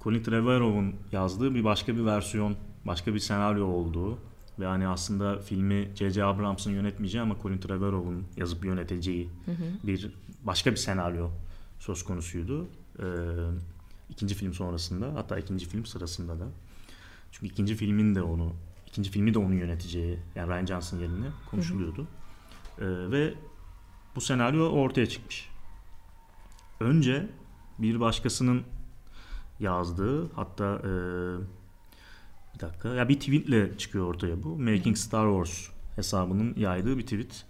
Colin 0.01 0.23
Trevorrow'un 0.23 0.95
yazdığı 1.13 1.55
bir 1.55 1.65
başka 1.65 1.97
bir 1.97 2.05
versiyon, 2.05 2.57
başka 2.85 3.15
bir 3.15 3.19
senaryo 3.19 3.67
olduğu 3.67 4.19
ve 4.59 4.67
hani 4.67 4.89
aslında 4.89 5.39
filmi 5.39 5.91
J.J. 5.95 6.25
Abrams'ın 6.25 6.71
yönetmeyeceği 6.71 7.23
ama 7.23 7.37
Colin 7.43 7.59
Trevorrow'un 7.59 8.25
yazıp 8.37 8.65
yöneteceği 8.65 9.31
bir 9.85 10.11
başka 10.45 10.71
bir 10.71 10.77
senaryo 10.77 11.31
söz 11.79 12.05
konusuydu. 12.05 12.69
Ee, 12.99 13.05
ikinci 14.11 14.35
film 14.35 14.55
sonrasında 14.55 15.15
hatta 15.15 15.39
ikinci 15.39 15.67
film 15.67 15.87
sırasında 15.87 16.41
da. 16.41 16.47
Çünkü 17.33 17.47
ikinci 17.47 17.75
filmin 17.75 18.15
de 18.15 18.23
onu 18.23 18.53
ikinci 18.87 19.11
filmi 19.11 19.35
de 19.35 19.39
onu 19.39 19.55
yöneteceği 19.55 20.19
yani 20.35 20.49
Ryan 20.49 20.67
Johnson 20.67 20.99
yerine 20.99 21.27
konuşuluyordu. 21.51 22.07
Ee, 22.79 22.85
ve 22.87 23.35
bu 24.17 24.21
senaryo 24.21 24.69
ortaya 24.69 25.07
çıkmış. 25.07 25.56
Önce 26.81 27.27
bir 27.79 28.01
başkasının 28.01 28.63
yazdığı 29.61 30.33
hatta 30.33 30.79
e, 30.85 30.91
bir 32.55 32.61
dakika 32.61 32.89
ya 32.89 33.09
bir 33.09 33.21
tweetle 33.21 33.79
çıkıyor 33.79 34.07
ortaya 34.07 34.43
bu. 34.43 34.59
Making 34.59 34.97
Star 34.97 35.27
Wars 35.27 35.69
hesabının 35.97 36.55
yaydığı 36.57 36.99
bir 36.99 37.03
tweet. 37.03 37.45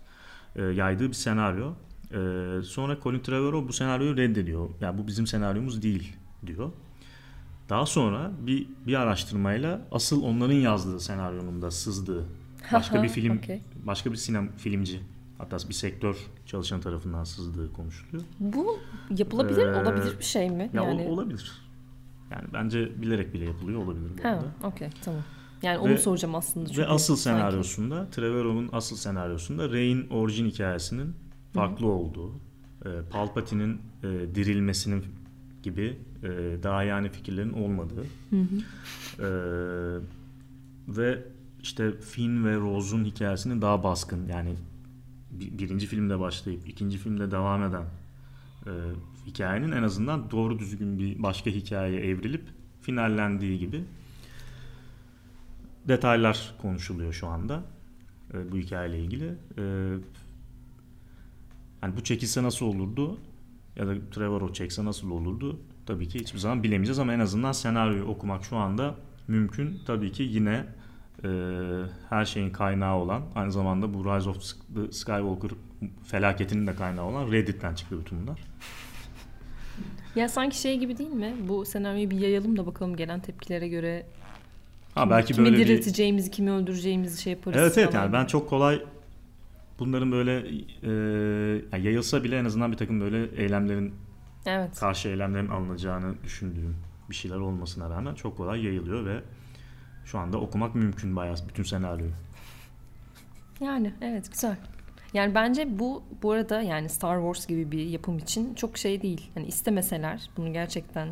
E, 0.56 0.62
yaydığı 0.62 1.08
bir 1.08 1.14
senaryo. 1.14 1.72
E, 2.10 2.62
sonra 2.62 2.98
Colin 3.02 3.20
Trevorrow 3.20 3.68
bu 3.68 3.72
senaryoyu 3.72 4.16
reddediyor. 4.16 4.68
Yani 4.80 4.98
bu 4.98 5.06
bizim 5.06 5.26
senaryomuz 5.26 5.82
değil 5.82 6.16
diyor. 6.46 6.70
Daha 7.68 7.86
sonra 7.86 8.32
bir 8.46 8.68
bir 8.86 8.94
araştırmayla 8.94 9.88
asıl 9.92 10.22
onların 10.22 10.54
yazdığı 10.54 11.00
senaryonun 11.00 11.62
da 11.62 11.70
sızdığı 11.70 12.24
başka 12.72 13.02
bir 13.02 13.08
film 13.08 13.38
Okey. 13.38 13.62
başka 13.84 14.12
bir 14.12 14.16
sinem 14.16 14.52
filmci 14.56 15.00
hatta 15.38 15.56
bir 15.68 15.74
sektör 15.74 16.16
çalışan 16.46 16.80
tarafından 16.80 17.24
sızdığı 17.24 17.72
konuşuluyor. 17.72 18.22
Bu 18.40 18.78
yapılabilir, 19.18 19.66
Ee, 19.66 19.74
olabilir 19.82 20.18
bir 20.18 20.24
şey 20.24 20.50
mi? 20.50 20.70
Ya 20.74 20.82
yani 20.82 21.02
ol- 21.02 21.12
olabilir. 21.12 21.52
Yani 22.30 22.44
bence 22.52 23.02
bilerek 23.02 23.34
bile 23.34 23.44
yapılıyor 23.44 23.82
olabilir 23.84 24.10
bu 24.18 24.24
Ha, 24.24 24.28
arada. 24.28 24.44
okey 24.64 24.88
tamam. 25.04 25.22
Yani 25.62 25.78
onu 25.78 25.90
Ve- 25.92 25.98
soracağım 25.98 26.34
aslında. 26.34 26.66
Çünkü 26.68 26.80
Ve 26.80 26.86
asıl 26.86 27.16
sanki- 27.16 27.38
senaryosunda, 27.40 28.06
Trevorrow'un 28.10 28.68
asıl 28.72 28.96
senaryosunda 28.96 29.70
Rey'in 29.70 30.08
orijin 30.10 30.46
hikayesinin 30.46 31.14
farklı 31.54 31.86
olduğu, 31.86 32.32
e, 32.84 32.88
Palpatine'in 33.10 33.80
e, 34.02 34.34
dirilmesinin 34.34 35.04
gibi 35.62 35.96
e, 36.22 36.28
daha 36.62 36.82
yani 36.82 37.08
fikirlerin 37.08 37.52
olmadığı 37.52 38.04
Hı 38.30 38.36
hı. 38.36 38.56
e, 39.22 39.28
ve 40.88 41.22
işte 41.62 41.92
Finn 42.00 42.44
ve 42.44 42.56
Rose'un 42.56 43.04
hikayesinin 43.04 43.62
daha 43.62 43.82
baskın 43.82 44.28
yani 44.28 44.54
birinci 45.30 45.86
filmde 45.86 46.20
başlayıp 46.20 46.68
ikinci 46.68 46.98
filmde 46.98 47.30
devam 47.30 47.62
eden 47.62 47.84
e, 48.66 48.70
hikayenin 49.26 49.72
en 49.72 49.82
azından 49.82 50.30
doğru 50.30 50.58
düzgün 50.58 50.98
bir 50.98 51.22
başka 51.22 51.50
hikayeye 51.50 52.00
evrilip 52.00 52.44
finallendiği 52.82 53.58
gibi 53.58 53.84
detaylar 55.88 56.54
konuşuluyor 56.62 57.12
şu 57.12 57.26
anda 57.26 57.62
e, 58.34 58.52
bu 58.52 58.56
hikayeyle 58.56 59.00
ilgili. 59.00 59.34
E, 59.58 59.62
yani 61.82 61.96
bu 61.96 62.04
çekilse 62.04 62.42
nasıl 62.42 62.66
olurdu 62.66 63.18
ya 63.76 63.86
da 63.86 64.10
Trevor 64.10 64.42
o 64.42 64.52
çekse 64.52 64.84
nasıl 64.84 65.10
olurdu 65.10 65.60
tabii 65.86 66.08
ki 66.08 66.20
hiçbir 66.20 66.38
zaman 66.38 66.62
bilemeyeceğiz 66.62 66.98
ama 66.98 67.12
en 67.12 67.20
azından 67.20 67.52
senaryoyu 67.52 68.04
okumak 68.04 68.44
şu 68.44 68.56
anda 68.56 68.94
mümkün. 69.28 69.80
Tabii 69.86 70.12
ki 70.12 70.22
yine 70.22 70.66
e, 71.24 71.28
her 72.08 72.24
şeyin 72.24 72.50
kaynağı 72.50 72.96
olan 72.96 73.22
aynı 73.34 73.52
zamanda 73.52 73.94
bu 73.94 74.04
Rise 74.04 74.30
of 74.30 74.36
the 74.74 74.92
Skywalker 74.92 75.50
felaketinin 76.04 76.66
de 76.66 76.74
kaynağı 76.74 77.04
olan 77.04 77.32
Reddit'ten 77.32 77.74
çıktı 77.74 78.00
bütün 78.00 78.22
bunlar. 78.22 78.40
Ya 80.16 80.28
sanki 80.28 80.60
şey 80.60 80.78
gibi 80.78 80.98
değil 80.98 81.10
mi? 81.12 81.34
Bu 81.48 81.64
senaryoyu 81.64 82.10
bir 82.10 82.18
yayalım 82.18 82.56
da 82.56 82.66
bakalım 82.66 82.96
gelen 82.96 83.20
tepkilere 83.20 83.68
göre 83.68 84.06
Ha 84.94 85.10
belki 85.10 85.34
kimi 85.34 85.44
böyle 85.46 85.56
bir 85.58 85.66
dirilteceğimizi, 85.66 86.30
kimi 86.30 86.50
öldüreceğimizi 86.50 87.22
şey 87.22 87.32
yaparız. 87.32 87.58
Evet 87.60 87.78
evet 87.78 87.92
falan. 87.92 88.02
yani 88.02 88.12
ben 88.12 88.24
çok 88.26 88.48
kolay 88.48 88.82
bunların 89.78 90.12
böyle 90.12 90.38
e, 90.82 90.90
yani 91.72 91.84
yayılsa 91.84 92.24
bile 92.24 92.38
en 92.38 92.44
azından 92.44 92.72
bir 92.72 92.76
takım 92.76 93.00
böyle 93.00 93.42
eylemlerin 93.42 93.94
Evet. 94.46 94.80
karşı 94.80 95.08
eylemlerin 95.08 95.48
alınacağını 95.48 96.14
düşündüğüm 96.24 96.76
bir 97.10 97.14
şeyler 97.14 97.36
olmasına 97.36 97.90
rağmen 97.90 98.14
çok 98.14 98.36
kolay 98.36 98.64
yayılıyor 98.64 99.06
ve 99.06 99.20
şu 100.06 100.18
anda 100.18 100.38
okumak 100.38 100.74
mümkün 100.74 101.16
bayağı 101.16 101.36
bütün 101.48 101.62
senaryoyu. 101.62 102.12
Yani 103.60 103.92
evet 104.00 104.32
güzel. 104.32 104.56
Yani 105.14 105.34
bence 105.34 105.78
bu 105.78 106.02
bu 106.22 106.32
arada 106.32 106.62
yani 106.62 106.88
Star 106.88 107.16
Wars 107.16 107.46
gibi 107.46 107.72
bir 107.72 107.86
yapım 107.86 108.18
için 108.18 108.54
çok 108.54 108.78
şey 108.78 109.02
değil. 109.02 109.30
Hani 109.34 109.46
istemeseler 109.46 110.30
bunu 110.36 110.52
gerçekten 110.52 111.08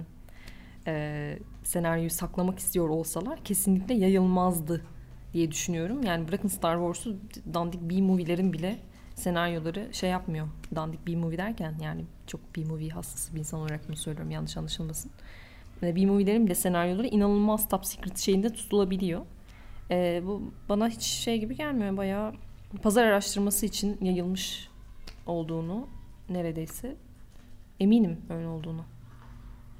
e, 0.86 1.38
senaryoyu 1.64 2.10
saklamak 2.10 2.58
istiyor 2.58 2.88
olsalar 2.88 3.44
kesinlikle 3.44 3.94
yayılmazdı 3.94 4.84
diye 5.32 5.50
düşünüyorum. 5.50 6.02
Yani 6.02 6.28
bırakın 6.28 6.48
Star 6.48 6.76
Wars'u 6.76 7.16
dandik 7.54 7.80
B-movie'lerin 7.80 8.52
bile 8.52 8.78
senaryoları 9.14 9.94
şey 9.94 10.10
yapmıyor. 10.10 10.48
Dandik 10.74 11.06
B-movie 11.06 11.38
derken 11.38 11.74
yani 11.82 12.04
çok 12.26 12.56
B-movie 12.56 12.90
hastası 12.90 13.34
bir 13.34 13.38
insan 13.38 13.60
olarak 13.60 13.88
bunu 13.88 13.96
söylüyorum 13.96 14.30
yanlış 14.30 14.56
anlaşılmasın. 14.56 15.10
E, 15.86 15.96
B-movie'lerin 15.96 16.46
bile 16.46 16.54
senaryoları 16.54 17.06
inanılmaz 17.06 17.68
top 17.68 17.86
secret 17.86 18.18
şeyinde 18.18 18.52
tutulabiliyor. 18.52 19.20
E, 19.90 20.22
bu 20.26 20.42
bana 20.68 20.88
hiç 20.88 21.02
şey 21.02 21.40
gibi 21.40 21.56
gelmiyor. 21.56 21.96
Bayağı 21.96 22.32
pazar 22.82 23.04
araştırması 23.06 23.66
için 23.66 23.98
yayılmış 24.00 24.68
olduğunu 25.26 25.88
neredeyse 26.28 26.96
eminim 27.80 28.16
öyle 28.30 28.46
olduğunu. 28.46 28.84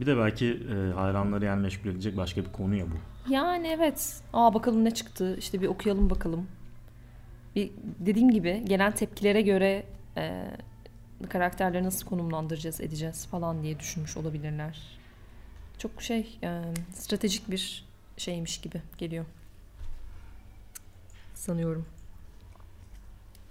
Bir 0.00 0.06
de 0.06 0.16
belki 0.16 0.46
e, 0.46 0.92
hayranları 0.92 1.44
yani 1.44 1.62
meşgul 1.62 1.90
edecek 1.90 2.16
başka 2.16 2.44
bir 2.44 2.52
konu 2.52 2.74
ya 2.74 2.86
bu. 2.86 3.32
Yani 3.32 3.66
evet. 3.66 4.22
Aa 4.32 4.54
bakalım 4.54 4.84
ne 4.84 4.90
çıktı. 4.90 5.36
İşte 5.38 5.60
bir 5.60 5.66
okuyalım 5.66 6.10
bakalım. 6.10 6.46
Bir 7.56 7.70
dediğim 7.98 8.30
gibi 8.30 8.62
gelen 8.64 8.92
tepkilere 8.92 9.42
göre 9.42 9.84
e, 10.16 10.44
karakterleri 11.28 11.84
nasıl 11.84 12.08
konumlandıracağız, 12.08 12.80
edeceğiz 12.80 13.26
falan 13.26 13.62
diye 13.62 13.80
düşünmüş 13.80 14.16
olabilirler. 14.16 14.82
Çok 15.78 16.02
şey 16.02 16.38
e, 16.42 16.62
stratejik 16.94 17.50
bir 17.50 17.84
şeymiş 18.16 18.60
gibi 18.60 18.82
geliyor. 18.98 19.24
Sanıyorum. 21.34 21.86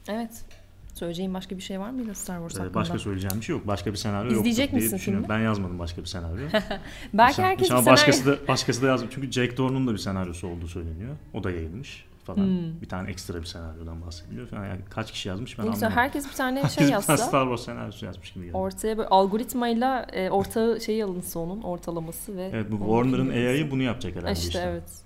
Evet. 0.07 0.45
Söyleyeceğim 0.93 1.33
başka 1.33 1.57
bir 1.57 1.61
şey 1.61 1.79
var 1.79 1.89
mıydı 1.89 2.15
Star 2.15 2.37
Wars 2.37 2.55
E, 2.55 2.57
hakkında? 2.57 2.73
başka 2.73 2.99
söyleyeceğim 2.99 3.37
bir 3.37 3.41
şey 3.45 3.55
yok. 3.55 3.67
Başka 3.67 3.91
bir 3.91 3.97
senaryo 3.97 4.31
yok. 4.31 4.39
İzleyecek 4.39 4.73
misin 4.73 4.97
filmi? 4.97 5.29
Ben 5.29 5.39
yazmadım 5.39 5.79
başka 5.79 6.01
bir 6.01 6.07
senaryo. 6.07 6.47
Belki 7.13 7.41
herkes 7.41 7.63
bir 7.63 7.69
senaryo... 7.69 7.85
başkası 7.85 8.25
da 8.25 8.47
başkası 8.47 8.81
da 8.81 8.87
yazmış. 8.87 9.11
Çünkü 9.15 9.31
Jack 9.31 9.57
Thorne'un 9.57 9.87
da 9.87 9.93
bir 9.93 9.97
senaryosu 9.97 10.47
olduğu 10.47 10.67
söyleniyor. 10.67 11.15
O 11.33 11.43
da 11.43 11.51
yayılmış 11.51 12.05
falan. 12.23 12.37
Hmm. 12.45 12.81
Bir 12.81 12.89
tane 12.89 13.09
ekstra 13.09 13.39
bir 13.41 13.45
senaryodan 13.45 14.01
bahsediliyor 14.01 14.47
falan. 14.47 14.65
Yani 14.65 14.81
kaç 14.89 15.11
kişi 15.11 15.29
yazmış 15.29 15.59
ben 15.59 15.65
Ne 15.65 15.69
anlamadım. 15.69 15.97
Herkes 15.97 16.29
bir 16.29 16.35
tane 16.35 16.59
Herkes 16.59 16.75
şey 16.79 16.89
yazsa. 16.89 17.17
Star 17.17 17.43
Wars 17.43 17.65
senaryosu 17.65 18.05
yazmış 18.05 18.31
gibi 18.33 18.45
geldi. 18.45 18.57
Ortaya 18.57 18.97
böyle 18.97 19.09
algoritmayla 19.09 20.07
e, 20.13 20.29
orta 20.29 20.79
şey 20.79 21.03
alınsa 21.03 21.39
onun 21.39 21.61
ortalaması 21.61 22.37
ve 22.37 22.49
Evet 22.53 22.71
bu 22.71 22.77
Warner'ın 22.77 23.29
AI'ı 23.29 23.71
bunu 23.71 23.83
yapacak 23.83 24.15
herhalde 24.15 24.31
işte, 24.31 24.47
işte. 24.47 24.59
evet. 24.59 25.03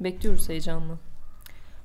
Bekliyoruz 0.00 0.48
heyecanla. 0.48 0.94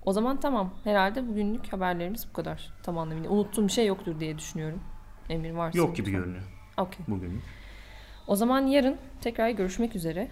O 0.05 0.13
zaman 0.13 0.39
tamam. 0.39 0.73
Herhalde 0.83 1.27
bugünlük 1.27 1.73
haberlerimiz 1.73 2.27
bu 2.29 2.33
kadar. 2.33 2.73
Tam 2.83 2.97
anlamıyla. 2.97 3.29
Unuttuğum 3.29 3.67
bir 3.67 3.71
şey 3.71 3.85
yoktur 3.85 4.19
diye 4.19 4.37
düşünüyorum. 4.37 4.79
Emir 5.29 5.51
varsa. 5.51 5.77
Yok 5.77 5.95
gibi 5.95 6.07
lütfen. 6.07 6.21
görünüyor 6.21 6.43
Okey. 6.77 7.05
bugün. 7.07 7.41
O 8.27 8.35
zaman 8.35 8.67
yarın 8.67 8.97
tekrar 9.21 9.49
görüşmek 9.49 9.95
üzere. 9.95 10.27